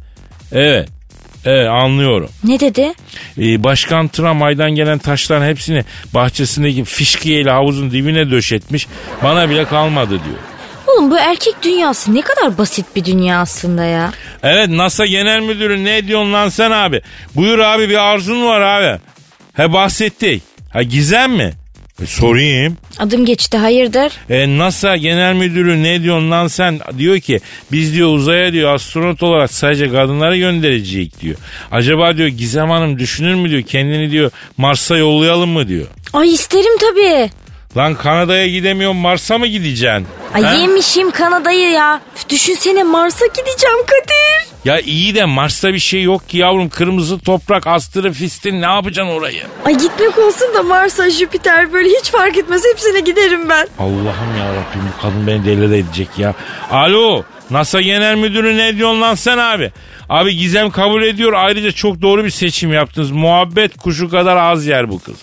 Evet. 0.52 0.90
Evet 1.46 1.70
anlıyorum. 1.70 2.30
Ne 2.44 2.60
dedi? 2.60 2.94
Ee, 3.38 3.64
Başkan 3.64 4.08
Trump 4.08 4.42
aydan 4.42 4.72
gelen 4.72 4.98
taşların 4.98 5.46
hepsini 5.48 5.84
bahçesindeki 6.14 6.84
fişkiyeyle 6.84 7.52
havuzun 7.52 7.92
dibine 7.92 8.32
döşetmiş. 8.32 8.88
Bana 9.24 9.50
bile 9.50 9.66
kalmadı 9.66 10.10
diyor. 10.10 10.40
Oğlum 10.94 11.12
bu 11.12 11.18
erkek 11.18 11.56
dünyası 11.64 12.16
ne 12.16 12.22
kadar 12.22 12.58
basit 12.58 12.86
bir 12.96 13.06
dünya 13.06 13.40
aslında 13.42 13.84
ya. 13.84 14.12
Evet 14.44 14.70
NASA 14.70 15.06
Genel 15.06 15.40
Müdürü 15.42 15.84
ne 15.84 16.08
diyorsun 16.08 16.34
lan 16.34 16.50
sen 16.50 16.72
abi? 16.72 17.02
Buyur 17.36 17.60
abi 17.60 17.90
bir 17.90 17.96
arzun 17.98 18.46
var 18.46 18.62
abi. 18.62 19.00
He 19.54 19.74
bahsettik. 19.74 20.44
Ha 20.74 20.84
gizem 20.84 21.32
mi? 21.34 21.54
E, 22.02 22.06
sorayım. 22.06 22.78
Adım 23.00 23.26
geçti 23.26 23.58
hayırdır? 23.58 24.12
E, 24.30 24.58
NASA 24.58 24.98
Genel 24.98 25.34
Müdürü 25.34 25.84
ne 25.84 26.04
diyorsun 26.04 26.32
lan 26.32 26.48
sen? 26.48 26.80
Diyor 26.98 27.20
ki 27.20 27.40
biz 27.72 27.94
diyor 27.94 28.10
uzaya 28.14 28.54
diyor 28.54 28.74
astronot 28.76 29.24
olarak 29.24 29.54
sadece 29.54 29.90
kadınları 29.92 30.38
gönderecek 30.38 31.22
diyor. 31.22 31.36
Acaba 31.72 32.18
diyor 32.18 32.28
Gizem 32.28 32.70
Hanım 32.70 33.00
düşünür 33.00 33.36
mü 33.36 33.50
diyor 33.50 33.62
kendini 33.62 34.12
diyor 34.12 34.32
Mars'a 34.58 34.98
yollayalım 34.98 35.50
mı 35.50 35.68
diyor. 35.68 35.86
Ay 36.14 36.34
isterim 36.34 36.78
tabii. 36.80 37.30
Lan 37.78 37.96
Kanada'ya 37.96 38.48
gidemiyorum 38.48 38.98
Mars'a 38.98 39.38
mı 39.38 39.48
gideceksin? 39.48 40.08
Ay 40.34 40.44
Ha? 40.44 40.54
yemişim 40.54 41.12
Kanada'yı 41.12 41.70
ya. 41.72 42.02
Düşünsene 42.30 42.84
Mars'a 42.84 43.26
gideceğim 43.26 43.78
Kadir. 43.86 44.52
Ya 44.66 44.80
iyi 44.80 45.16
de 45.16 45.26
Mars'ta 45.26 45.74
bir 45.74 45.80
şey 45.80 46.04
yok 46.04 46.30
ki 46.30 46.38
yavrum. 46.38 46.70
Kırmızı 46.70 47.20
toprak, 47.20 47.68
astırı, 47.68 48.14
fistin 48.14 48.62
ne 48.62 48.66
yapacaksın 48.66 49.14
orayı? 49.14 49.44
Ay 49.66 49.78
gitmek 49.78 50.18
olsun 50.18 50.54
da 50.56 50.64
Mars'a 50.64 51.10
Jüpiter 51.10 51.74
böyle 51.74 51.90
hiç 51.90 52.12
fark 52.12 52.38
etmez 52.38 52.62
hepsine 52.72 53.00
giderim 53.00 53.50
ben. 53.50 53.68
Allah'ım 53.80 54.38
ya 54.40 54.46
Rabbim 54.50 54.82
bu 54.98 55.02
kadın 55.02 55.28
beni 55.28 55.46
deli 55.46 55.78
edecek 55.78 56.08
ya. 56.18 56.34
Alo 56.72 57.24
NASA 57.50 57.82
Genel 57.82 58.16
Müdürü 58.16 58.58
ne 58.58 58.78
diyorsun 58.78 59.02
lan 59.02 59.16
sen 59.16 59.38
abi? 59.38 59.72
Abi 60.12 60.36
Gizem 60.36 60.72
kabul 60.72 61.04
ediyor 61.04 61.34
ayrıca 61.34 61.72
çok 61.72 62.02
doğru 62.02 62.24
bir 62.24 62.30
seçim 62.30 62.74
yaptınız. 62.74 63.12
Muhabbet 63.12 63.78
kuşu 63.78 64.10
kadar 64.10 64.38
az 64.38 64.66
yer 64.66 64.90
bu 64.90 65.00
kız. 65.00 65.16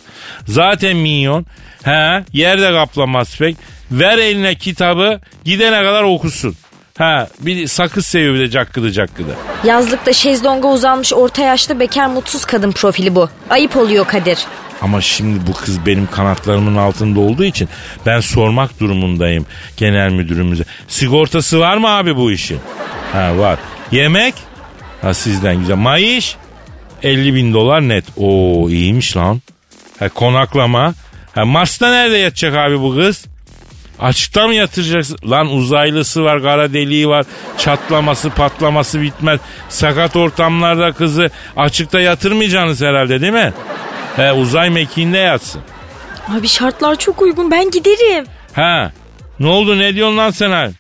Zaten 0.47 0.97
minyon. 0.97 1.47
He 1.83 2.25
yerde 2.33 2.73
kaplamaz 2.73 3.39
pek. 3.39 3.57
Ver 3.91 4.19
eline 4.19 4.55
kitabı 4.55 5.21
gidene 5.45 5.83
kadar 5.83 6.03
okusun. 6.03 6.55
Ha 6.99 7.29
bir 7.41 7.67
sakız 7.67 8.07
seviyor 8.07 8.35
bir 8.35 8.41
de 8.41 8.51
cakkıdı 8.51 8.93
cakkıdı. 8.93 9.37
Yazlıkta 9.65 10.13
şezlonga 10.13 10.69
uzanmış 10.69 11.13
orta 11.13 11.43
yaşlı 11.43 11.81
bekar 11.81 12.07
mutsuz 12.07 12.45
kadın 12.45 12.73
profili 12.73 13.15
bu. 13.15 13.29
Ayıp 13.51 13.77
oluyor 13.77 14.07
Kadir. 14.07 14.39
Ama 14.83 15.01
şimdi 15.01 15.47
bu 15.47 15.53
kız 15.53 15.87
benim 15.87 16.07
kanatlarımın 16.11 16.77
altında 16.77 17.21
olduğu 17.21 17.45
için 17.45 17.69
ben 18.07 18.21
sormak 18.21 18.81
durumundayım 18.81 19.47
genel 19.77 20.11
müdürümüze. 20.11 20.65
Sigortası 20.89 21.61
var 21.61 21.77
mı 21.77 21.89
abi 21.89 22.17
bu 22.17 22.33
işin? 22.33 22.59
Ha 23.13 23.39
var. 23.39 23.59
Yemek? 23.93 24.35
Ha 25.03 25.15
sizden 25.15 25.57
güzel. 25.61 25.77
Mayış? 25.77 26.37
50 27.03 27.35
bin 27.35 27.53
dolar 27.55 27.89
net. 27.89 28.05
Oo 28.17 28.69
iyiymiş 28.69 29.17
lan. 29.17 29.41
Ha 29.99 30.09
konaklama? 30.09 30.95
Ha 31.35 31.45
Mars'ta 31.45 31.91
nerede 31.91 32.17
yatacak 32.17 32.55
abi 32.57 32.81
bu 32.81 32.95
kız? 32.97 33.25
Açıkta 34.01 34.47
mı 34.47 34.55
yatıracaksın? 34.55 35.19
Lan 35.31 35.49
uzaylısı 35.49 36.25
var, 36.25 36.43
kara 36.43 36.73
deliği 36.73 37.09
var. 37.09 37.27
Çatlaması, 37.59 38.31
patlaması 38.31 39.03
bitmez. 39.03 39.41
Sakat 39.69 40.17
ortamlarda 40.17 40.93
kızı 40.93 41.31
açıkta 41.57 42.01
yatırmayacaksınız 42.01 42.81
herhalde 42.81 43.21
değil 43.21 43.33
mi? 43.33 43.53
He, 44.17 44.33
uzay 44.33 44.71
mekiğinde 44.71 45.19
yatsın. 45.19 45.61
Abi 46.39 46.49
şartlar 46.49 46.97
çok 46.97 47.23
uygun 47.23 47.51
ben 47.51 47.71
giderim. 47.71 48.25
Ha. 48.53 48.93
Ne 49.41 49.47
oldu 49.47 49.79
ne 49.79 49.95
diyorsun 49.95 50.17
lan 50.17 50.31
sen 50.31 50.51
abi? 50.51 50.73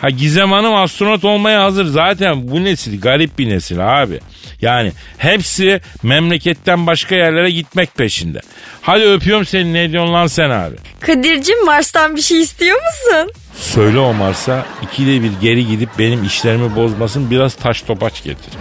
Ha 0.00 0.10
Gizem 0.10 0.52
Hanım 0.52 0.74
astronot 0.74 1.24
olmaya 1.24 1.64
hazır. 1.64 1.84
Zaten 1.84 2.48
bu 2.48 2.64
nesil 2.64 3.00
garip 3.00 3.38
bir 3.38 3.48
nesil 3.48 4.02
abi. 4.02 4.20
Yani 4.62 4.92
hepsi 5.18 5.80
memleketten 6.02 6.86
başka 6.86 7.14
yerlere 7.14 7.50
gitmek 7.50 7.94
peşinde. 7.94 8.40
Hadi 8.82 9.04
öpüyorum 9.04 9.46
seni 9.46 9.72
ne 9.72 9.92
diyorsun 9.92 10.12
lan 10.12 10.26
sen 10.26 10.50
abi? 10.50 10.76
Kadir'cim 11.00 11.64
Mars'tan 11.64 12.16
bir 12.16 12.22
şey 12.22 12.40
istiyor 12.40 12.76
musun? 12.78 13.32
Söyle 13.54 13.98
o 13.98 14.12
Mars'a 14.12 14.66
ikide 14.82 15.22
bir 15.22 15.30
geri 15.40 15.66
gidip 15.66 15.88
benim 15.98 16.24
işlerimi 16.24 16.76
bozmasın 16.76 17.30
biraz 17.30 17.54
taş 17.54 17.82
topaç 17.82 18.22
getir. 18.24 18.52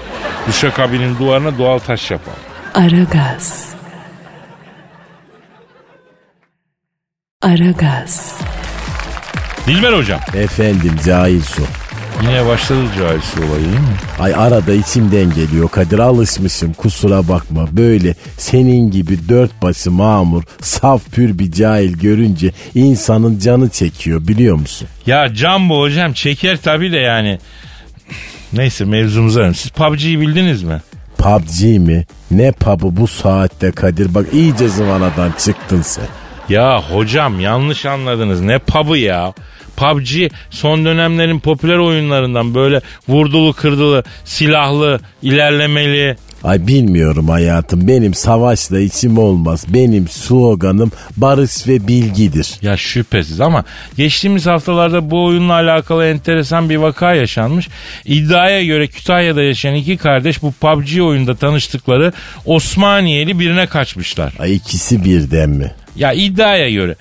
Duşakabinin 0.48 1.20
duvarına 1.20 1.58
doğal 1.58 1.80
taş 1.80 2.12
yapalım. 2.12 2.40
Aragaz. 2.74 3.70
Aragaz. 7.42 8.40
Dilber 9.68 9.94
hocam 9.94 10.20
Efendim 10.34 10.92
cahil 11.06 11.42
su. 11.42 11.62
yine 12.22 12.46
başladı 12.46 12.80
cahilsi 13.00 13.40
olayı 13.40 13.66
değil 13.66 13.80
mi? 13.80 13.96
Ay 14.20 14.36
arada 14.36 14.74
içimden 14.74 15.34
geliyor 15.34 15.70
Kadir 15.70 16.00
alışmışım 16.00 16.74
kusura 16.74 17.28
bakma. 17.28 17.68
Böyle 17.72 18.16
senin 18.38 18.92
gibi 18.92 19.18
dört 19.30 19.62
başı 19.62 19.92
mamur 19.92 20.44
saf 20.62 21.06
pür 21.12 21.40
bir 21.40 21.52
cahil 21.52 21.94
görünce 21.98 22.52
insanın 22.76 23.40
canı 23.40 23.70
çekiyor 23.70 24.28
biliyor 24.28 24.56
musun? 24.56 24.88
Ya 25.06 25.34
Cambo 25.34 25.80
hocam 25.82 26.14
çeker 26.14 26.58
tabii 26.58 26.92
de 26.92 26.98
yani. 26.98 27.40
Neyse 28.54 28.86
mevzumuza 28.86 29.40
dönelim. 29.40 29.56
Siz 29.56 29.72
PUBG'yi 29.72 30.20
bildiniz 30.22 30.64
mi? 30.64 30.82
PUBG 31.18 31.64
mi? 31.64 32.06
Ne 32.32 32.52
pub'ı 32.52 32.98
bu 32.98 33.08
saatte 33.08 33.72
Kadir 33.72 34.16
bak 34.16 34.26
iyice 34.34 34.68
zıvanadan 34.70 35.32
çıktın 35.46 35.82
sen. 35.82 36.06
Ya 36.50 36.82
hocam 36.92 37.40
yanlış 37.40 37.86
anladınız. 37.86 38.42
Ne 38.42 38.60
pub'ı 38.60 38.98
ya? 38.98 39.34
PUBG 39.78 40.32
son 40.50 40.86
dönemlerin 40.86 41.40
popüler 41.40 41.78
oyunlarından 41.78 42.56
böyle 42.56 42.82
vurdulu 43.08 43.54
kırdılı, 43.54 44.04
silahlı, 44.26 45.00
ilerlemeli. 45.22 46.16
Ay 46.44 46.68
bilmiyorum 46.68 47.30
hayatım 47.30 47.88
benim 47.88 48.14
savaşla 48.14 48.80
içim 48.80 49.18
olmaz. 49.18 49.66
Benim 49.68 50.08
sloganım 50.08 50.92
barış 51.18 51.68
ve 51.68 51.88
bilgidir. 51.88 52.48
Ya 52.62 52.78
şüphesiz 52.78 53.42
ama 53.42 53.64
geçtiğimiz 53.98 54.46
haftalarda 54.46 55.12
bu 55.12 55.26
oyunla 55.26 55.54
alakalı 55.54 56.06
enteresan 56.06 56.70
bir 56.70 56.76
vaka 56.76 57.14
yaşanmış. 57.14 57.70
İddiaya 58.06 58.66
göre 58.66 58.88
Kütahya'da 58.88 59.42
yaşayan 59.42 59.76
iki 59.76 59.98
kardeş 59.98 60.42
bu 60.42 60.52
PUBG 60.52 61.02
oyunda 61.02 61.36
tanıştıkları 61.36 62.14
Osmaniyeli 62.46 63.40
birine 63.40 63.68
kaçmışlar. 63.68 64.34
Ay 64.40 64.56
ikisi 64.56 65.06
birden 65.06 65.50
mi? 65.50 65.72
Ya 65.96 66.14
iddiaya 66.14 66.70
göre. 66.70 66.96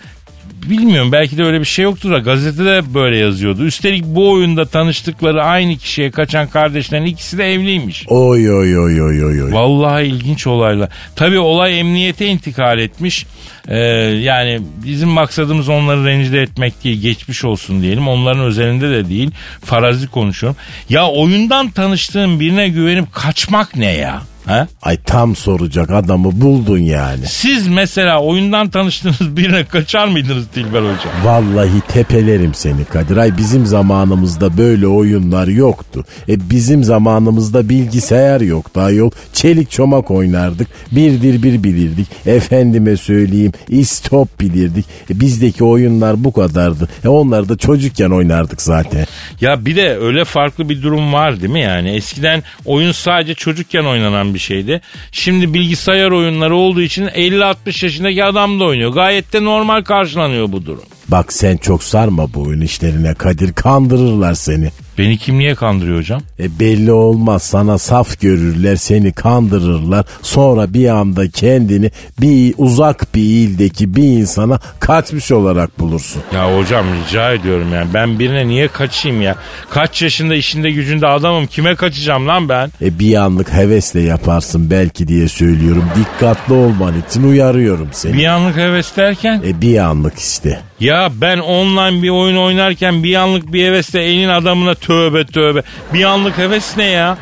Bilmiyorum 0.70 1.12
belki 1.12 1.38
de 1.38 1.44
öyle 1.44 1.60
bir 1.60 1.64
şey 1.64 1.82
yoktur 1.82 2.12
da 2.12 2.18
gazetede 2.18 2.94
böyle 2.94 3.16
yazıyordu. 3.16 3.64
Üstelik 3.64 4.04
bu 4.04 4.30
oyunda 4.30 4.64
tanıştıkları 4.64 5.44
aynı 5.44 5.76
kişiye 5.76 6.10
kaçan 6.10 6.48
kardeşlerin 6.48 7.04
ikisi 7.04 7.38
de 7.38 7.52
evliymiş. 7.52 8.04
Oy 8.08 8.52
oy 8.52 8.78
oy 8.78 9.02
oy 9.02 9.24
oy 9.24 9.42
oy. 9.42 9.52
Vallahi 9.52 10.04
ilginç 10.04 10.46
olaylar. 10.46 10.88
Tabii 11.16 11.38
olay 11.38 11.80
emniyete 11.80 12.26
intikal 12.26 12.78
etmiş. 12.78 13.26
Ee, 13.68 13.78
yani 14.22 14.60
bizim 14.84 15.08
maksadımız 15.08 15.68
onları 15.68 16.06
rencide 16.06 16.42
etmek 16.42 16.84
değil, 16.84 17.00
geçmiş 17.02 17.44
olsun 17.44 17.82
diyelim. 17.82 18.08
Onların 18.08 18.42
özelinde 18.42 18.90
de 18.90 19.08
değil. 19.08 19.30
Farazi 19.64 20.06
konuşuyorum. 20.08 20.56
Ya 20.88 21.08
oyundan 21.08 21.70
tanıştığın 21.70 22.40
birine 22.40 22.68
güvenip 22.68 23.12
kaçmak 23.12 23.76
ne 23.76 23.92
ya? 23.92 24.22
Ha? 24.46 24.68
Ay 24.82 24.96
tam 24.96 25.36
soracak 25.36 25.90
adamı 25.90 26.40
buldun 26.40 26.78
yani. 26.78 27.26
Siz 27.26 27.68
mesela 27.68 28.20
oyundan 28.22 28.68
tanıştığınız 28.70 29.20
birine 29.36 29.64
kaçar 29.64 30.08
mıydınız 30.08 30.44
Dilber 30.54 30.80
Hocam? 30.80 31.12
Vallahi 31.24 31.80
tepelerim 31.88 32.54
seni 32.54 32.84
Kadir. 32.84 33.16
Ay 33.16 33.36
bizim 33.38 33.66
zamanımızda 33.66 34.58
böyle 34.58 34.86
oyunlar 34.86 35.48
yoktu. 35.48 36.04
E 36.28 36.50
bizim 36.50 36.84
zamanımızda 36.84 37.68
bilgisayar 37.68 38.40
yoktu 38.40 38.80
ayol. 38.80 39.10
Çelik 39.32 39.70
çomak 39.70 40.10
oynardık. 40.10 40.68
Birdir 40.92 41.42
bir 41.42 41.62
bilirdik. 41.64 42.06
Efendime 42.26 42.96
söyleyeyim 42.96 43.52
istop 43.68 44.40
bilirdik. 44.40 44.86
E 45.10 45.20
bizdeki 45.20 45.64
oyunlar 45.64 46.24
bu 46.24 46.32
kadardı. 46.32 46.88
E 47.04 47.08
onları 47.08 47.48
da 47.48 47.56
çocukken 47.56 48.10
oynardık 48.10 48.62
zaten. 48.62 49.06
Ya 49.40 49.66
bir 49.66 49.76
de 49.76 49.98
öyle 49.98 50.24
farklı 50.24 50.68
bir 50.68 50.82
durum 50.82 51.12
var 51.12 51.40
değil 51.40 51.52
mi 51.52 51.60
yani? 51.60 51.90
Eskiden 51.90 52.42
oyun 52.64 52.92
sadece 52.92 53.34
çocukken 53.34 53.84
oynanan 53.84 54.33
bir 54.34 54.38
şeydi. 54.38 54.80
Şimdi 55.12 55.54
bilgisayar 55.54 56.10
oyunları 56.10 56.56
olduğu 56.56 56.80
için 56.82 57.06
50-60 57.06 57.84
yaşındaki 57.84 58.24
adam 58.24 58.60
da 58.60 58.64
oynuyor. 58.64 58.90
Gayet 58.92 59.32
de 59.32 59.44
normal 59.44 59.82
karşılanıyor 59.82 60.52
bu 60.52 60.66
durum. 60.66 60.84
Bak 61.08 61.32
sen 61.32 61.56
çok 61.56 61.82
sarma 61.82 62.34
bu 62.34 62.42
oyun 62.42 62.60
işlerine 62.60 63.14
Kadir. 63.14 63.52
Kandırırlar 63.52 64.34
seni. 64.34 64.70
Beni 64.98 65.18
kim 65.18 65.38
niye 65.38 65.54
kandırıyor 65.54 65.98
hocam? 65.98 66.20
E 66.38 66.58
belli 66.60 66.92
olmaz 66.92 67.42
sana 67.42 67.78
saf 67.78 68.20
görürler 68.20 68.76
seni 68.76 69.12
kandırırlar 69.12 70.04
sonra 70.22 70.74
bir 70.74 70.88
anda 70.88 71.30
kendini 71.30 71.90
bir 72.20 72.54
uzak 72.58 73.14
bir 73.14 73.22
ildeki 73.22 73.96
bir 73.96 74.02
insana 74.02 74.58
kaçmış 74.80 75.32
olarak 75.32 75.78
bulursun. 75.78 76.22
Ya 76.34 76.56
hocam 76.58 76.86
rica 76.94 77.32
ediyorum 77.32 77.72
yani 77.74 77.88
ben 77.94 78.18
birine 78.18 78.48
niye 78.48 78.68
kaçayım 78.68 79.22
ya? 79.22 79.34
Kaç 79.70 80.02
yaşında 80.02 80.34
işinde 80.34 80.70
gücünde 80.70 81.06
adamım 81.06 81.46
kime 81.46 81.74
kaçacağım 81.74 82.28
lan 82.28 82.48
ben? 82.48 82.70
E 82.82 82.98
bir 82.98 83.14
anlık 83.14 83.52
hevesle 83.52 84.00
yaparsın 84.00 84.70
belki 84.70 85.08
diye 85.08 85.28
söylüyorum 85.28 85.84
dikkatli 85.96 86.54
olman 86.54 86.94
için 87.08 87.22
uyarıyorum 87.22 87.88
seni. 87.92 88.12
Bir 88.18 88.26
anlık 88.26 88.56
heves 88.56 88.96
derken? 88.96 89.42
E 89.46 89.60
bir 89.60 89.78
anlık 89.78 90.18
işte. 90.18 90.60
Ya 90.80 90.93
ben 91.20 91.38
online 91.38 92.02
bir 92.02 92.08
oyun 92.08 92.36
oynarken 92.36 93.02
bir 93.02 93.14
anlık 93.14 93.52
bir 93.52 93.64
hevesle 93.66 94.02
elin 94.04 94.28
adamına 94.28 94.74
tövbe 94.74 95.26
tövbe. 95.26 95.62
Bir 95.94 96.04
anlık 96.04 96.38
heves 96.38 96.76
ne 96.76 96.84
ya? 96.84 97.18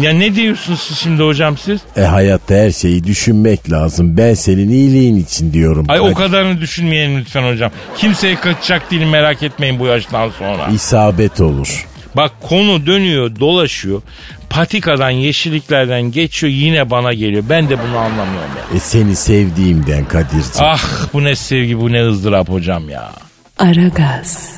Ya 0.00 0.12
ne 0.12 0.34
diyorsunuz 0.34 0.80
siz 0.80 0.98
şimdi 0.98 1.22
hocam 1.22 1.58
siz? 1.58 1.80
E 1.96 2.00
hayatta 2.00 2.54
her 2.54 2.70
şeyi 2.70 3.04
düşünmek 3.04 3.72
lazım. 3.72 4.16
Ben 4.16 4.34
senin 4.34 4.68
iyiliğin 4.70 5.16
için 5.16 5.52
diyorum. 5.52 5.86
Ay 5.88 6.00
o 6.00 6.04
Kadir. 6.04 6.14
kadarını 6.14 6.60
düşünmeyelim 6.60 7.18
lütfen 7.20 7.52
hocam. 7.52 7.70
Kimseye 7.96 8.34
kaçacak 8.36 8.90
değilim 8.90 9.10
merak 9.10 9.42
etmeyin 9.42 9.78
bu 9.78 9.86
yaştan 9.86 10.30
sonra. 10.38 10.66
İsabet 10.72 11.40
olur. 11.40 11.86
Bak 12.16 12.32
konu 12.42 12.86
dönüyor 12.86 13.40
dolaşıyor. 13.40 14.02
Patikadan 14.50 15.10
yeşilliklerden 15.10 16.02
geçiyor 16.02 16.52
yine 16.52 16.90
bana 16.90 17.12
geliyor. 17.12 17.44
Ben 17.48 17.68
de 17.68 17.78
bunu 17.82 17.98
anlamıyorum 17.98 18.50
ya. 18.72 18.76
E 18.76 18.80
seni 18.80 19.16
sevdiğimden 19.16 20.04
Kadir'ciğim. 20.04 20.42
Ah 20.60 20.82
bu 21.12 21.24
ne 21.24 21.36
sevgi 21.36 21.80
bu 21.80 21.92
ne 21.92 22.06
ızdırap 22.08 22.48
hocam 22.48 22.88
ya. 22.88 23.12
Aragaz. 23.58 24.50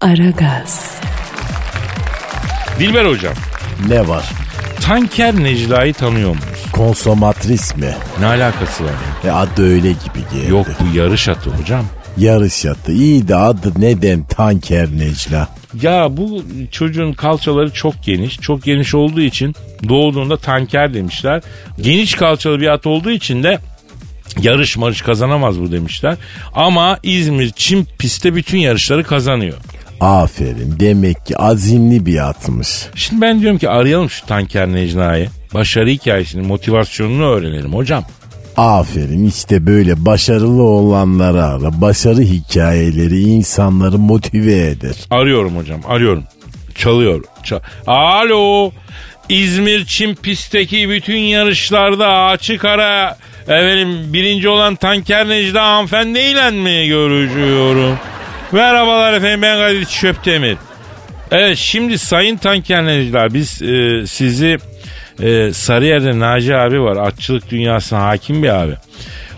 Aragaz. 0.00 0.94
Dilber 2.78 3.04
hocam 3.04 3.34
Ne 3.88 4.08
var? 4.08 4.24
tanker 4.80 5.34
Necla'yı 5.36 5.94
tanıyor 5.94 6.30
musunuz? 6.30 6.66
Konsomatris 6.72 7.76
mi? 7.76 7.94
Ne 8.20 8.26
alakası 8.26 8.84
var 8.84 8.90
ya? 9.24 9.30
E 9.30 9.32
adı 9.34 9.62
öyle 9.74 9.88
gibi 9.88 10.20
geldi. 10.34 10.50
Yok 10.50 10.66
bu 10.80 10.96
yarış 10.96 11.28
atı 11.28 11.50
hocam. 11.50 11.84
Yarış 12.16 12.64
yatı. 12.64 12.92
İyi 12.92 13.28
de 13.28 13.36
adı 13.36 13.72
neden 13.80 14.22
Tanker 14.24 14.88
Necla? 14.88 15.48
Ya 15.82 16.16
bu 16.16 16.42
çocuğun 16.70 17.12
kalçaları 17.12 17.72
çok 17.72 18.02
geniş. 18.02 18.40
Çok 18.40 18.62
geniş 18.62 18.94
olduğu 18.94 19.20
için 19.20 19.54
doğduğunda 19.88 20.36
tanker 20.36 20.94
demişler. 20.94 21.42
Geniş 21.80 22.14
kalçalı 22.14 22.60
bir 22.60 22.68
at 22.68 22.86
olduğu 22.86 23.10
için 23.10 23.42
de 23.42 23.58
yarış 24.42 24.76
marış 24.76 25.02
kazanamaz 25.02 25.60
bu 25.60 25.72
demişler. 25.72 26.16
Ama 26.54 26.98
İzmir 27.02 27.50
çim 27.56 27.86
pistte 27.98 28.34
bütün 28.34 28.58
yarışları 28.58 29.04
kazanıyor. 29.04 29.56
Aferin. 30.00 30.80
Demek 30.80 31.26
ki 31.26 31.38
azimli 31.38 32.06
bir 32.06 32.28
atmış. 32.28 32.68
Şimdi 32.94 33.20
ben 33.20 33.40
diyorum 33.40 33.58
ki 33.58 33.68
arayalım 33.68 34.10
şu 34.10 34.26
tanker 34.26 34.68
Necla'yı. 34.68 35.28
Başarı 35.54 35.90
hikayesini, 35.90 36.46
motivasyonunu 36.46 37.24
öğrenelim 37.24 37.74
hocam. 37.74 38.04
Aferin 38.58 39.26
işte 39.26 39.66
böyle 39.66 40.04
başarılı 40.06 40.62
olanları 40.62 41.44
ara. 41.44 41.80
Başarı 41.80 42.20
hikayeleri 42.20 43.20
insanları 43.20 43.98
motive 43.98 44.66
eder. 44.66 44.94
Arıyorum 45.10 45.56
hocam, 45.56 45.80
arıyorum. 45.88 46.24
Çalıyor. 46.74 47.24
Çal- 47.44 47.60
Alo. 47.86 48.70
İzmir 49.28 49.84
çim 49.84 50.14
pistteki 50.14 50.88
bütün 50.90 51.16
yarışlarda 51.18 52.08
açık 52.08 52.64
ara 52.64 53.18
efendim 53.42 54.12
birinci 54.12 54.48
olan 54.48 54.74
Tanker 54.76 55.28
Necla 55.28 55.64
hanımefendiyle 55.64 56.50
mi 56.50 56.86
görüşüyorum? 56.88 57.96
Merhabalar 58.52 59.12
efendim 59.12 59.42
ben 59.42 59.56
Kadir 59.58 59.84
Çöptemir. 59.84 60.56
Evet 61.30 61.56
şimdi 61.58 61.98
Sayın 61.98 62.36
Tanker 62.36 62.84
Necla 62.86 63.34
biz 63.34 63.62
e, 63.62 64.06
sizi 64.06 64.58
e, 65.20 65.52
Sarıyer'de 65.52 66.18
Naci 66.18 66.56
abi 66.56 66.82
var. 66.82 66.96
Atçılık 66.96 67.50
dünyasına 67.50 68.02
hakim 68.02 68.42
bir 68.42 68.48
abi. 68.48 68.74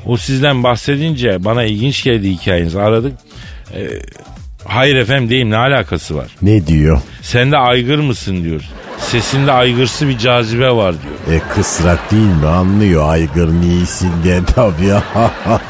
O 0.06 0.16
sizden 0.16 0.62
bahsedince 0.62 1.44
bana 1.44 1.64
ilginç 1.64 2.04
geldi 2.04 2.30
hikayeniz. 2.30 2.76
Aradık. 2.76 3.12
Ee, 3.74 3.88
hayır 4.64 4.96
efendim 4.96 5.30
değil 5.30 5.44
ne 5.46 5.56
alakası 5.56 6.16
var? 6.16 6.26
Ne 6.42 6.66
diyor? 6.66 7.00
Sen 7.22 7.52
de 7.52 7.56
aygır 7.56 7.98
mısın 7.98 8.44
diyor. 8.44 8.62
Sesinde 8.98 9.52
aygırsı 9.52 10.08
bir 10.08 10.18
cazibe 10.18 10.70
var 10.70 10.94
diyor. 11.02 11.38
E 11.38 11.42
kısrak 11.54 12.10
değil 12.10 12.26
mi 12.26 12.46
anlıyor 12.46 13.08
aygır 13.08 13.48
niyesin 13.48 14.10
diye 14.24 14.40
tabii. 14.54 14.92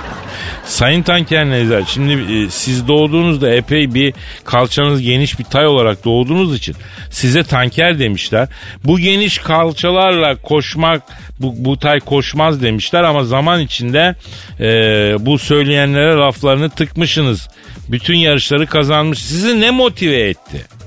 Sayın 0.70 1.02
Tanker 1.02 1.46
Nezer 1.46 1.82
şimdi 1.86 2.32
e, 2.32 2.50
siz 2.50 2.88
doğduğunuzda 2.88 3.50
epey 3.50 3.94
bir 3.94 4.14
kalçanız 4.44 5.02
geniş 5.02 5.38
bir 5.38 5.44
tay 5.44 5.66
olarak 5.66 6.04
doğduğunuz 6.04 6.56
için 6.56 6.74
size 7.10 7.42
tanker 7.42 7.98
demişler. 7.98 8.48
Bu 8.84 8.98
geniş 8.98 9.38
kalçalarla 9.38 10.36
koşmak 10.36 11.02
bu, 11.40 11.54
bu 11.56 11.78
tay 11.78 12.00
koşmaz 12.00 12.62
demişler 12.62 13.02
ama 13.02 13.24
zaman 13.24 13.60
içinde 13.60 14.14
e, 14.60 14.66
bu 15.20 15.38
söyleyenlere 15.38 16.14
laflarını 16.14 16.70
tıkmışsınız. 16.70 17.48
Bütün 17.88 18.16
yarışları 18.16 18.66
kazanmış. 18.66 19.18
Sizi 19.18 19.60
ne 19.60 19.70
motive 19.70 20.28
etti? 20.28 20.79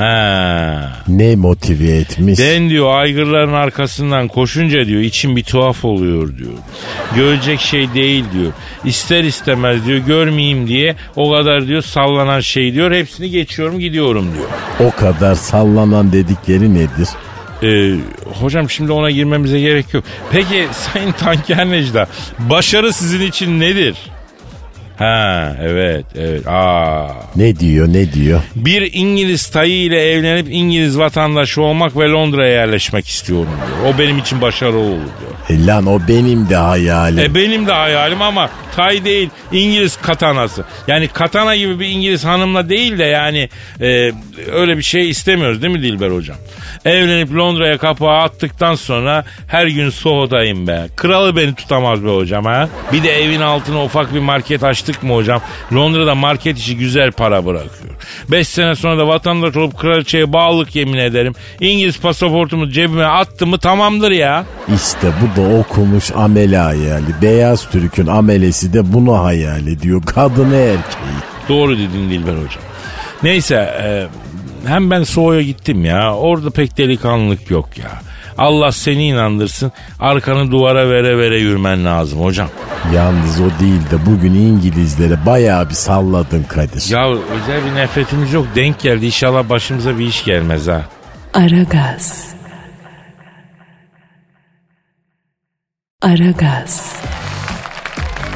Ha. 0.00 0.92
ne 1.08 1.36
motive 1.36 1.96
etmiş? 1.96 2.38
Ben 2.40 2.70
diyor 2.70 2.98
aygırların 2.98 3.52
arkasından 3.52 4.28
koşunca 4.28 4.86
diyor 4.86 5.00
içim 5.00 5.36
bir 5.36 5.42
tuhaf 5.42 5.84
oluyor 5.84 6.36
diyor. 6.38 6.52
Görecek 7.16 7.60
şey 7.60 7.94
değil 7.94 8.24
diyor. 8.32 8.52
İster 8.84 9.24
istemez 9.24 9.86
diyor 9.86 9.98
görmeyeyim 9.98 10.68
diye 10.68 10.96
o 11.16 11.32
kadar 11.32 11.66
diyor 11.66 11.82
sallanan 11.82 12.40
şey 12.40 12.74
diyor 12.74 12.92
hepsini 12.92 13.30
geçiyorum 13.30 13.78
gidiyorum 13.78 14.28
diyor. 14.34 14.48
O 14.90 14.96
kadar 15.00 15.34
sallanan 15.34 16.12
dedikleri 16.12 16.74
nedir? 16.74 17.08
Ee, 17.62 17.94
hocam 18.40 18.70
şimdi 18.70 18.92
ona 18.92 19.10
girmemize 19.10 19.60
gerek 19.60 19.94
yok. 19.94 20.04
Peki 20.32 20.66
Sayın 20.72 21.12
Tanker 21.12 21.70
Necda 21.70 22.06
başarı 22.38 22.92
sizin 22.92 23.20
için 23.26 23.60
nedir? 23.60 23.94
Ha 25.00 25.56
evet 25.62 26.04
evet. 26.18 26.48
Aa. 26.48 27.08
Ne 27.36 27.56
diyor 27.60 27.88
ne 27.88 28.12
diyor? 28.12 28.40
Bir 28.54 28.90
İngiliz 28.92 29.50
tayı 29.50 29.82
ile 29.82 30.10
evlenip 30.10 30.46
İngiliz 30.50 30.98
vatandaşı 30.98 31.62
olmak 31.62 31.96
ve 31.96 32.08
Londra'ya 32.08 32.52
yerleşmek 32.52 33.08
istiyorum 33.08 33.50
diyor. 33.66 33.94
O 33.94 33.98
benim 33.98 34.18
için 34.18 34.40
başarılı 34.40 34.78
olur 34.78 34.90
diyor. 35.20 35.60
E 35.60 35.66
lan 35.66 35.86
o 35.86 36.00
benim 36.08 36.48
de 36.48 36.56
hayalim. 36.56 37.18
E 37.18 37.34
benim 37.34 37.66
de 37.66 37.72
hayalim 37.72 38.22
ama 38.22 38.50
tay 38.76 39.04
değil 39.04 39.28
İngiliz 39.52 39.96
katanası. 39.96 40.64
Yani 40.88 41.08
katana 41.08 41.56
gibi 41.56 41.80
bir 41.80 41.86
İngiliz 41.86 42.24
hanımla 42.24 42.68
değil 42.68 42.98
de 42.98 43.04
yani 43.04 43.48
e, 43.80 44.12
öyle 44.52 44.76
bir 44.76 44.82
şey 44.82 45.10
istemiyoruz 45.10 45.62
değil 45.62 45.74
mi 45.74 45.82
Dilber 45.82 46.10
hocam? 46.10 46.36
Evlenip 46.84 47.34
Londra'ya 47.34 47.78
kapağı 47.78 48.18
attıktan 48.18 48.74
sonra 48.74 49.24
her 49.46 49.66
gün 49.66 49.90
Soho'dayım 49.90 50.66
be. 50.66 50.86
Kralı 50.96 51.36
beni 51.36 51.54
tutamaz 51.54 52.04
be 52.04 52.08
hocam 52.08 52.44
ha. 52.44 52.68
Bir 52.92 53.02
de 53.02 53.22
evin 53.22 53.40
altına 53.40 53.84
ufak 53.84 54.14
bir 54.14 54.20
market 54.20 54.64
açtık 54.90 55.02
mı 55.02 55.14
hocam? 55.14 55.40
Londra'da 55.72 56.14
market 56.14 56.58
işi 56.58 56.76
güzel 56.76 57.12
para 57.12 57.46
bırakıyor. 57.46 57.94
5 58.30 58.48
sene 58.48 58.74
sonra 58.74 58.98
da 58.98 59.08
vatandaş 59.08 59.56
olup 59.56 59.78
kraliçeye 59.78 60.32
bağlılık 60.32 60.76
yemin 60.76 60.98
ederim. 60.98 61.34
İngiliz 61.60 62.00
pasaportumu 62.00 62.68
cebime 62.70 63.04
attı 63.04 63.46
mı 63.46 63.58
tamamdır 63.58 64.10
ya. 64.10 64.44
İşte 64.74 65.08
bu 65.20 65.40
da 65.40 65.58
okumuş 65.58 66.10
amele 66.16 66.58
hayali. 66.58 67.22
Beyaz 67.22 67.70
Türk'ün 67.70 68.06
amelesi 68.06 68.72
de 68.72 68.92
bunu 68.92 69.24
hayal 69.24 69.66
ediyor. 69.66 70.02
Kadını 70.02 70.56
erkeği. 70.56 71.20
Doğru 71.48 71.78
dedin 71.78 72.10
Dilber 72.10 72.32
hocam. 72.32 72.62
Neyse 73.22 73.54
e, 73.54 74.06
hem 74.68 74.90
ben 74.90 75.02
Soğu'ya 75.02 75.42
gittim 75.42 75.84
ya. 75.84 76.14
Orada 76.14 76.50
pek 76.50 76.78
delikanlılık 76.78 77.50
yok 77.50 77.78
ya. 77.78 77.90
Allah 78.40 78.72
seni 78.72 79.06
inandırsın. 79.06 79.72
Arkanı 80.00 80.50
duvara 80.50 80.90
vere 80.90 81.18
vere 81.18 81.38
yürümen 81.38 81.84
lazım 81.84 82.20
hocam. 82.20 82.48
Yalnız 82.94 83.40
o 83.40 83.60
değil 83.60 83.90
de 83.90 84.06
bugün 84.06 84.34
İngilizlere 84.34 85.26
bayağı 85.26 85.68
bir 85.68 85.74
salladın 85.74 86.42
Kadir. 86.42 86.90
Ya 86.90 87.08
özel 87.10 87.64
bir 87.64 87.74
nefretimiz 87.74 88.32
yok. 88.32 88.46
Denk 88.54 88.80
geldi. 88.80 89.06
İnşallah 89.06 89.48
başımıza 89.48 89.98
bir 89.98 90.06
iş 90.06 90.24
gelmez 90.24 90.68
ha. 90.68 90.82
Aragaz. 91.34 92.34
Aragaz. 96.02 96.94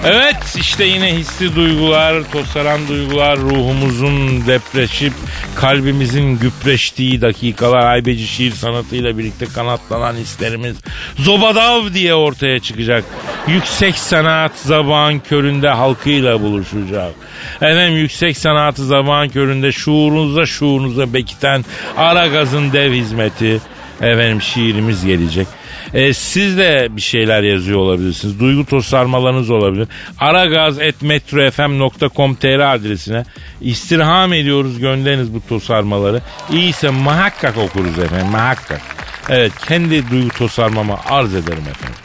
Evet 0.06 0.56
işte 0.60 0.84
yine 0.84 1.16
hissi 1.16 1.56
duygular, 1.56 2.32
tosaran 2.32 2.88
duygular 2.88 3.38
ruhumuzun 3.38 4.46
depreşip 4.46 5.12
kalbimizin 5.54 6.38
güpreştiği 6.38 7.20
dakikalar 7.20 7.84
haybeci 7.84 8.26
şiir 8.26 8.52
sanatıyla 8.52 9.18
birlikte 9.18 9.46
kanatlanan 9.46 10.14
hislerimiz 10.14 10.76
zobadav 11.16 11.94
diye 11.94 12.14
ortaya 12.14 12.60
çıkacak. 12.60 13.04
Yüksek 13.48 13.98
sanat 13.98 14.52
zabağın 14.56 15.18
köründe 15.18 15.68
halkıyla 15.68 16.40
buluşacak. 16.40 17.12
Efendim 17.56 17.96
yüksek 17.98 18.36
sanatı 18.36 18.86
zabağın 18.86 19.28
köründe 19.28 19.72
şuurunuza 19.72 20.46
şuurunuza 20.46 21.14
bekiten 21.14 21.64
ara 21.96 22.26
gazın 22.26 22.72
dev 22.72 22.92
hizmeti. 22.92 23.60
Efendim 24.00 24.42
şiirimiz 24.42 25.06
gelecek. 25.06 25.46
E, 25.94 26.12
siz 26.12 26.58
de 26.58 26.88
bir 26.90 27.00
şeyler 27.00 27.42
yazıyor 27.42 27.78
olabilirsiniz. 27.78 28.40
Duygu 28.40 28.64
tosarmalarınız 28.64 29.50
olabilir. 29.50 29.88
aragaz.metrofm.com.tr 30.18 32.74
adresine 32.74 33.24
istirham 33.60 34.32
ediyoruz 34.32 34.78
gönderiniz 34.78 35.34
bu 35.34 35.46
tosarmaları. 35.48 36.22
İyiyse 36.52 36.90
muhakkak 36.90 37.58
okuruz 37.58 37.98
efendim 37.98 38.26
muhakkak. 38.26 38.80
Evet 39.28 39.52
kendi 39.68 40.10
duygu 40.10 40.28
tosarmamı 40.28 40.96
arz 41.06 41.34
ederim 41.34 41.64
efendim. 41.70 41.96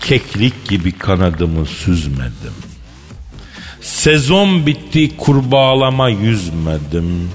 Keklik 0.00 0.68
gibi 0.68 0.92
kanadımı 0.92 1.66
süzmedim. 1.66 2.54
Sezon 3.80 4.66
bitti 4.66 5.16
kurbağalama 5.16 6.08
yüzmedim. 6.08 7.30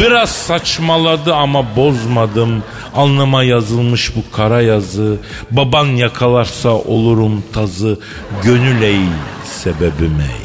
Biraz 0.00 0.30
saçmaladı 0.30 1.34
ama 1.34 1.76
bozmadım. 1.76 2.62
Alnıma 2.94 3.44
yazılmış 3.44 4.16
bu 4.16 4.36
kara 4.36 4.60
yazı. 4.60 5.16
Baban 5.50 5.86
yakalarsa 5.86 6.68
olurum 6.70 7.44
tazı. 7.52 7.98
Gönül 8.42 8.82
ey 8.82 9.00
sebebim 9.44 10.20
ey. 10.20 10.44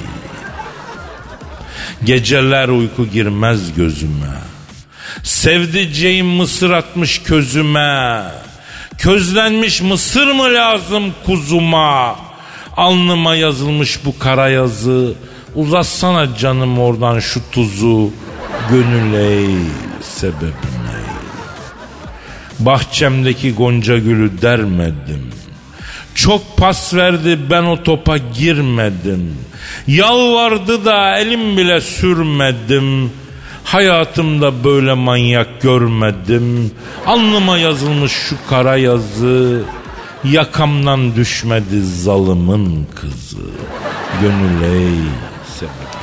Geceler 2.04 2.69
uyku 2.69 3.06
girmez 3.06 3.74
gözüme. 3.74 4.34
Sevdiceğim 5.24 6.28
mısır 6.28 6.72
atmış 6.72 7.24
közüme. 7.24 8.24
Közlenmiş 8.98 9.82
mısır 9.82 10.28
mı 10.28 10.43
lazım 10.43 11.04
kuzuma? 11.26 12.15
Alnıma 12.78 13.36
yazılmış 13.36 14.06
bu 14.06 14.19
kara 14.19 14.50
yazı. 14.50 15.13
Uzatsana 15.56 16.38
canım 16.38 16.80
oradan 16.80 17.19
şu 17.19 17.41
tuzu. 17.52 18.12
Gönül 18.70 19.14
ey 19.14 19.56
sebebim 20.02 20.80
ey. 20.96 21.10
Bahçemdeki 22.60 23.54
gonca 23.54 23.98
gülü 23.98 24.42
dermedim. 24.42 25.32
Çok 26.16 26.58
pas 26.58 26.94
verdi 26.94 27.40
ben 27.50 27.64
o 27.64 27.84
topa 27.84 28.18
girmedim. 28.18 29.38
Yalvardı 29.88 30.86
da 30.86 31.18
elim 31.18 31.58
bile 31.58 31.82
sürmedim. 31.82 33.12
Hayatımda 33.64 34.64
böyle 34.64 34.94
manyak 34.94 35.62
görmedim. 35.62 36.72
Alnıma 37.06 37.58
yazılmış 37.58 38.12
şu 38.12 38.36
kara 38.50 38.78
yazı. 38.78 39.64
Yakamdan 40.24 41.16
düşmedi 41.16 41.82
zalımın 41.82 42.88
kızı. 42.96 43.38
Gönül 44.22 44.62
ey 44.62 44.96
sebebim. 45.60 45.99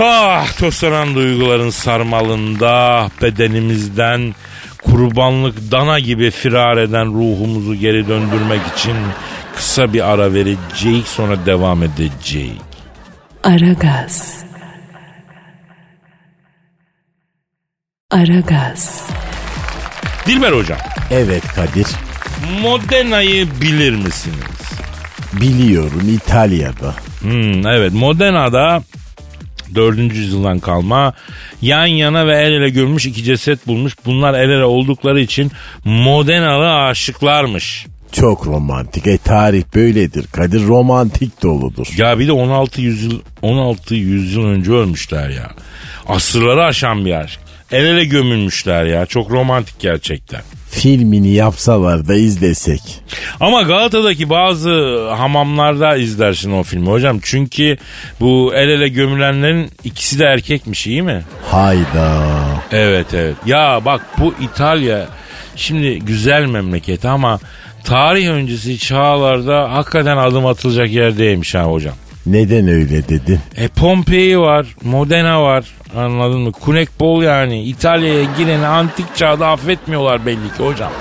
Ah 0.00 0.52
toslanan 0.58 1.14
duyguların 1.14 1.70
sarmalında 1.70 3.08
bedenimizden 3.22 4.34
kurbanlık 4.84 5.70
dana 5.72 5.98
gibi 5.98 6.30
firar 6.30 6.76
eden 6.76 7.06
ruhumuzu 7.06 7.74
geri 7.74 8.08
döndürmek 8.08 8.60
için 8.76 8.96
kısa 9.56 9.92
bir 9.92 10.10
ara 10.12 10.34
verecek 10.34 11.06
sonra 11.06 11.46
devam 11.46 11.82
edecek. 11.82 12.52
Aragaz. 13.44 14.44
Aragaz. 18.10 19.08
Dilber 20.26 20.52
hocam 20.52 20.78
Evet 21.10 21.42
Kadir. 21.54 21.86
Modena'yı 22.62 23.48
bilir 23.60 23.92
misiniz? 23.94 24.72
Biliyorum 25.32 26.02
İtalya'da. 26.08 26.94
Hmm, 27.20 27.66
evet 27.66 27.92
Modena'da 27.92 28.82
4. 29.74 29.98
yüzyıldan 29.98 30.58
kalma 30.58 31.14
yan 31.62 31.86
yana 31.86 32.26
ve 32.26 32.36
el 32.36 32.52
ele 32.52 32.70
görmüş 32.70 33.06
iki 33.06 33.24
ceset 33.24 33.66
bulmuş. 33.66 33.96
Bunlar 34.06 34.34
el 34.34 34.50
ele 34.50 34.64
oldukları 34.64 35.20
için 35.20 35.52
Modenalı 35.84 36.74
aşıklarmış. 36.74 37.86
Çok 38.12 38.46
romantik. 38.46 39.06
E 39.06 39.18
tarih 39.18 39.62
böyledir. 39.74 40.26
Kadir 40.26 40.66
romantik 40.66 41.42
doludur. 41.42 41.86
Ya 41.96 42.18
bir 42.18 42.28
de 42.28 42.32
16 42.32 42.80
yüzyıl 42.80 43.20
16 43.42 43.94
yüzyıl 43.94 44.44
önce 44.44 44.72
ölmüşler 44.72 45.28
ya. 45.28 45.50
Asırları 46.08 46.64
aşan 46.64 47.04
bir 47.04 47.12
aşk. 47.12 47.40
El 47.72 47.84
ele 47.84 48.04
gömülmüşler 48.04 48.84
ya. 48.84 49.06
Çok 49.06 49.30
romantik 49.30 49.80
gerçekten. 49.80 50.42
Filmini 50.70 51.28
yapsalar 51.30 52.08
da 52.08 52.14
izlesek. 52.14 52.80
Ama 53.40 53.62
Galata'daki 53.62 54.30
bazı 54.30 55.04
hamamlarda 55.10 55.96
izlersin 55.96 56.52
o 56.52 56.62
filmi 56.62 56.88
hocam. 56.88 57.18
Çünkü 57.22 57.76
bu 58.20 58.52
el 58.54 58.68
ele 58.68 58.88
gömülenlerin 58.88 59.70
ikisi 59.84 60.18
de 60.18 60.24
erkekmiş 60.24 60.86
iyi 60.86 61.02
mi? 61.02 61.22
Hayda. 61.50 62.22
Evet 62.72 63.06
evet. 63.14 63.36
Ya 63.46 63.80
bak 63.84 64.00
bu 64.18 64.34
İtalya 64.40 65.06
şimdi 65.56 65.98
güzel 65.98 66.46
memleket 66.46 67.04
ama 67.04 67.38
tarih 67.84 68.28
öncesi 68.28 68.78
çağlarda 68.78 69.72
hakikaten 69.72 70.16
adım 70.16 70.46
atılacak 70.46 70.90
yer 70.90 71.18
değilmiş 71.18 71.54
ha 71.54 71.62
hocam. 71.62 71.94
Neden 72.30 72.68
öyle 72.68 73.08
dedin? 73.08 73.38
E 73.56 73.68
Pompei 73.68 74.38
var, 74.38 74.66
Modena 74.82 75.42
var 75.42 75.64
anladın 75.96 76.40
mı? 76.40 76.52
Kunekbol 76.52 77.22
yani 77.22 77.62
İtalya'ya 77.64 78.24
gireni 78.38 78.66
antik 78.66 79.16
çağda 79.16 79.48
affetmiyorlar 79.48 80.26
belli 80.26 80.56
ki 80.56 80.64
hocam. 80.64 80.92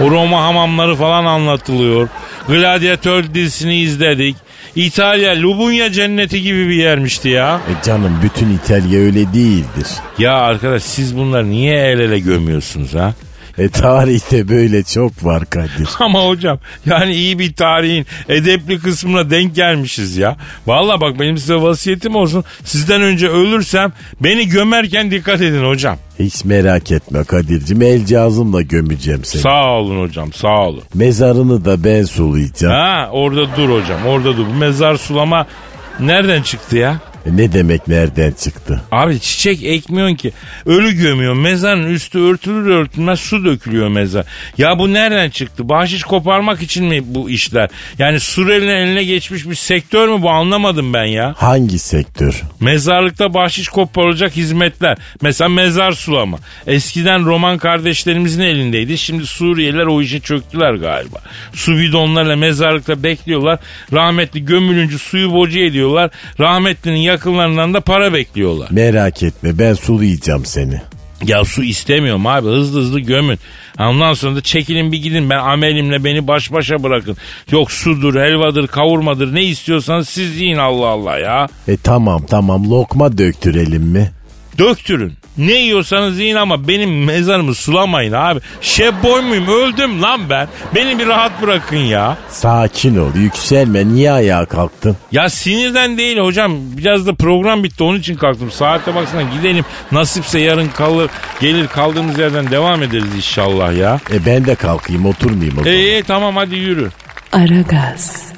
O 0.00 0.10
Roma 0.10 0.42
hamamları 0.42 0.94
falan 0.96 1.24
anlatılıyor. 1.24 2.08
Gladyatör 2.48 3.34
dizisini 3.34 3.78
izledik. 3.78 4.36
İtalya 4.76 5.42
Lubunya 5.42 5.92
cenneti 5.92 6.42
gibi 6.42 6.68
bir 6.68 6.74
yermişti 6.74 7.28
ya. 7.28 7.54
E 7.56 7.84
canım 7.84 8.18
bütün 8.22 8.54
İtalya 8.56 9.00
öyle 9.00 9.32
değildir. 9.32 9.86
Ya 10.18 10.34
arkadaş 10.34 10.82
siz 10.82 11.16
bunları 11.16 11.50
niye 11.50 11.74
el 11.76 12.00
ele 12.00 12.18
gömüyorsunuz 12.18 12.94
ha? 12.94 13.14
E 13.58 13.68
tarihte 13.68 14.48
böyle 14.48 14.82
çok 14.82 15.24
var 15.24 15.50
Kadir. 15.50 15.88
Ama 16.00 16.26
hocam 16.26 16.58
yani 16.86 17.14
iyi 17.14 17.38
bir 17.38 17.52
tarihin 17.52 18.06
edepli 18.28 18.78
kısmına 18.78 19.30
denk 19.30 19.54
gelmişiz 19.54 20.16
ya. 20.16 20.36
Valla 20.66 21.00
bak 21.00 21.20
benim 21.20 21.38
size 21.38 21.54
vasiyetim 21.54 22.16
olsun. 22.16 22.44
Sizden 22.64 23.02
önce 23.02 23.28
ölürsem 23.28 23.92
beni 24.20 24.48
gömerken 24.48 25.10
dikkat 25.10 25.40
edin 25.40 25.64
hocam. 25.64 25.98
Hiç 26.18 26.44
merak 26.44 26.92
etme 26.92 27.24
Kadir'cim 27.24 27.82
el 27.82 28.06
cihazımla 28.06 28.62
gömeceğim 28.62 29.24
seni. 29.24 29.42
Sağ 29.42 29.64
olun 29.72 30.00
hocam 30.00 30.32
sağ 30.32 30.60
olun. 30.66 30.82
Mezarını 30.94 31.64
da 31.64 31.84
ben 31.84 32.04
sulayacağım. 32.04 32.74
Ha 32.74 33.08
orada 33.12 33.56
dur 33.56 33.68
hocam 33.68 34.06
orada 34.06 34.36
dur. 34.36 34.46
Bu 34.46 34.54
mezar 34.54 34.96
sulama 34.96 35.46
nereden 36.00 36.42
çıktı 36.42 36.76
ya? 36.76 37.00
Ne 37.32 37.52
demek 37.52 37.88
nereden 37.88 38.32
çıktı? 38.32 38.80
Abi 38.92 39.20
çiçek 39.20 39.62
ekmiyorsun 39.64 40.14
ki. 40.14 40.32
Ölü 40.66 40.92
gömüyorsun. 40.92 41.42
Mezarın 41.42 41.90
üstü 41.90 42.18
örtülür 42.18 42.66
örtülmez 42.66 43.20
su 43.20 43.44
dökülüyor 43.44 43.88
mezar. 43.88 44.26
Ya 44.58 44.78
bu 44.78 44.92
nereden 44.92 45.30
çıktı? 45.30 45.68
Bahşiş 45.68 46.02
koparmak 46.02 46.62
için 46.62 46.84
mi 46.84 47.02
bu 47.04 47.30
işler? 47.30 47.68
Yani 47.98 48.20
Suriyeli'nin 48.20 48.70
eline 48.76 49.04
geçmiş 49.04 49.48
bir 49.48 49.54
sektör 49.54 50.08
mü 50.08 50.22
bu 50.22 50.30
anlamadım 50.30 50.92
ben 50.92 51.04
ya. 51.04 51.34
Hangi 51.38 51.78
sektör? 51.78 52.42
Mezarlıkta 52.60 53.34
bahşiş 53.34 53.68
koparılacak 53.68 54.36
hizmetler. 54.36 54.98
Mesela 55.22 55.48
mezar 55.48 55.92
sulama. 55.92 56.38
Eskiden 56.66 57.26
Roman 57.26 57.58
kardeşlerimizin 57.58 58.42
elindeydi. 58.42 58.98
Şimdi 58.98 59.26
Suriyeliler 59.26 59.86
o 59.86 60.02
işe 60.02 60.20
çöktüler 60.20 60.74
galiba. 60.74 61.18
Su 61.52 61.78
bidonlarla 61.78 62.36
mezarlıkta 62.36 63.02
bekliyorlar. 63.02 63.58
Rahmetli 63.92 64.44
gömülünce 64.44 64.98
suyu 64.98 65.32
boca 65.32 65.60
ediyorlar. 65.60 66.10
Rahmetlinin 66.40 66.96
yakınlarından 67.16 67.74
da 67.74 67.80
para 67.80 68.12
bekliyorlar. 68.12 68.68
Merak 68.70 69.22
etme 69.22 69.58
ben 69.58 69.74
sulayacağım 69.74 70.44
seni. 70.44 70.80
Ya 71.24 71.44
su 71.44 71.62
istemiyorum 71.64 72.26
abi 72.26 72.48
hızlı 72.48 72.80
hızlı 72.80 73.00
gömün. 73.00 73.38
Ondan 73.78 74.12
sonra 74.12 74.36
da 74.36 74.40
çekilin 74.40 74.92
bir 74.92 75.02
gidin 75.02 75.30
ben 75.30 75.38
amelimle 75.38 76.04
beni 76.04 76.26
baş 76.26 76.52
başa 76.52 76.82
bırakın. 76.82 77.16
Yok 77.50 77.72
sudur, 77.72 78.14
helvadır, 78.14 78.66
kavurmadır 78.66 79.34
ne 79.34 79.44
istiyorsanız 79.44 80.08
siz 80.08 80.40
yiyin 80.40 80.56
Allah 80.56 80.86
Allah 80.86 81.18
ya. 81.18 81.48
E 81.68 81.76
tamam 81.76 82.26
tamam 82.26 82.70
lokma 82.70 83.18
döktürelim 83.18 83.82
mi? 83.82 84.10
Döktürün. 84.58 85.12
Ne 85.38 85.52
yiyorsanız 85.52 86.18
yiyin 86.20 86.36
ama 86.36 86.68
benim 86.68 87.04
mezarımı 87.04 87.54
sulamayın 87.54 88.12
abi. 88.12 88.40
Şef 88.60 88.94
boy 89.02 89.20
muyum 89.20 89.46
öldüm 89.48 90.02
lan 90.02 90.20
ben. 90.30 90.48
Beni 90.74 90.98
bir 90.98 91.06
rahat 91.06 91.42
bırakın 91.42 91.76
ya. 91.76 92.16
Sakin 92.28 92.96
ol 92.96 93.10
yükselme 93.14 93.88
niye 93.88 94.12
ayağa 94.12 94.44
kalktın? 94.44 94.96
Ya 95.12 95.28
sinirden 95.28 95.98
değil 95.98 96.18
hocam. 96.18 96.52
Biraz 96.76 97.06
da 97.06 97.14
program 97.14 97.64
bitti 97.64 97.82
onun 97.84 97.98
için 97.98 98.14
kalktım. 98.14 98.50
Saate 98.50 98.94
baksana 98.94 99.22
gidelim. 99.22 99.64
Nasipse 99.92 100.38
yarın 100.40 100.68
kalır 100.68 101.10
gelir 101.40 101.66
kaldığımız 101.66 102.18
yerden 102.18 102.50
devam 102.50 102.82
ederiz 102.82 103.14
inşallah 103.16 103.76
ya. 103.78 104.00
E 104.12 104.26
ben 104.26 104.44
de 104.46 104.54
kalkayım 104.54 105.06
oturmayayım 105.06 105.58
o 105.58 105.64
zaman. 105.64 105.78
İyi 105.78 106.02
tamam 106.02 106.36
hadi 106.36 106.56
yürü. 106.56 106.90
Aragaz. 107.32 108.35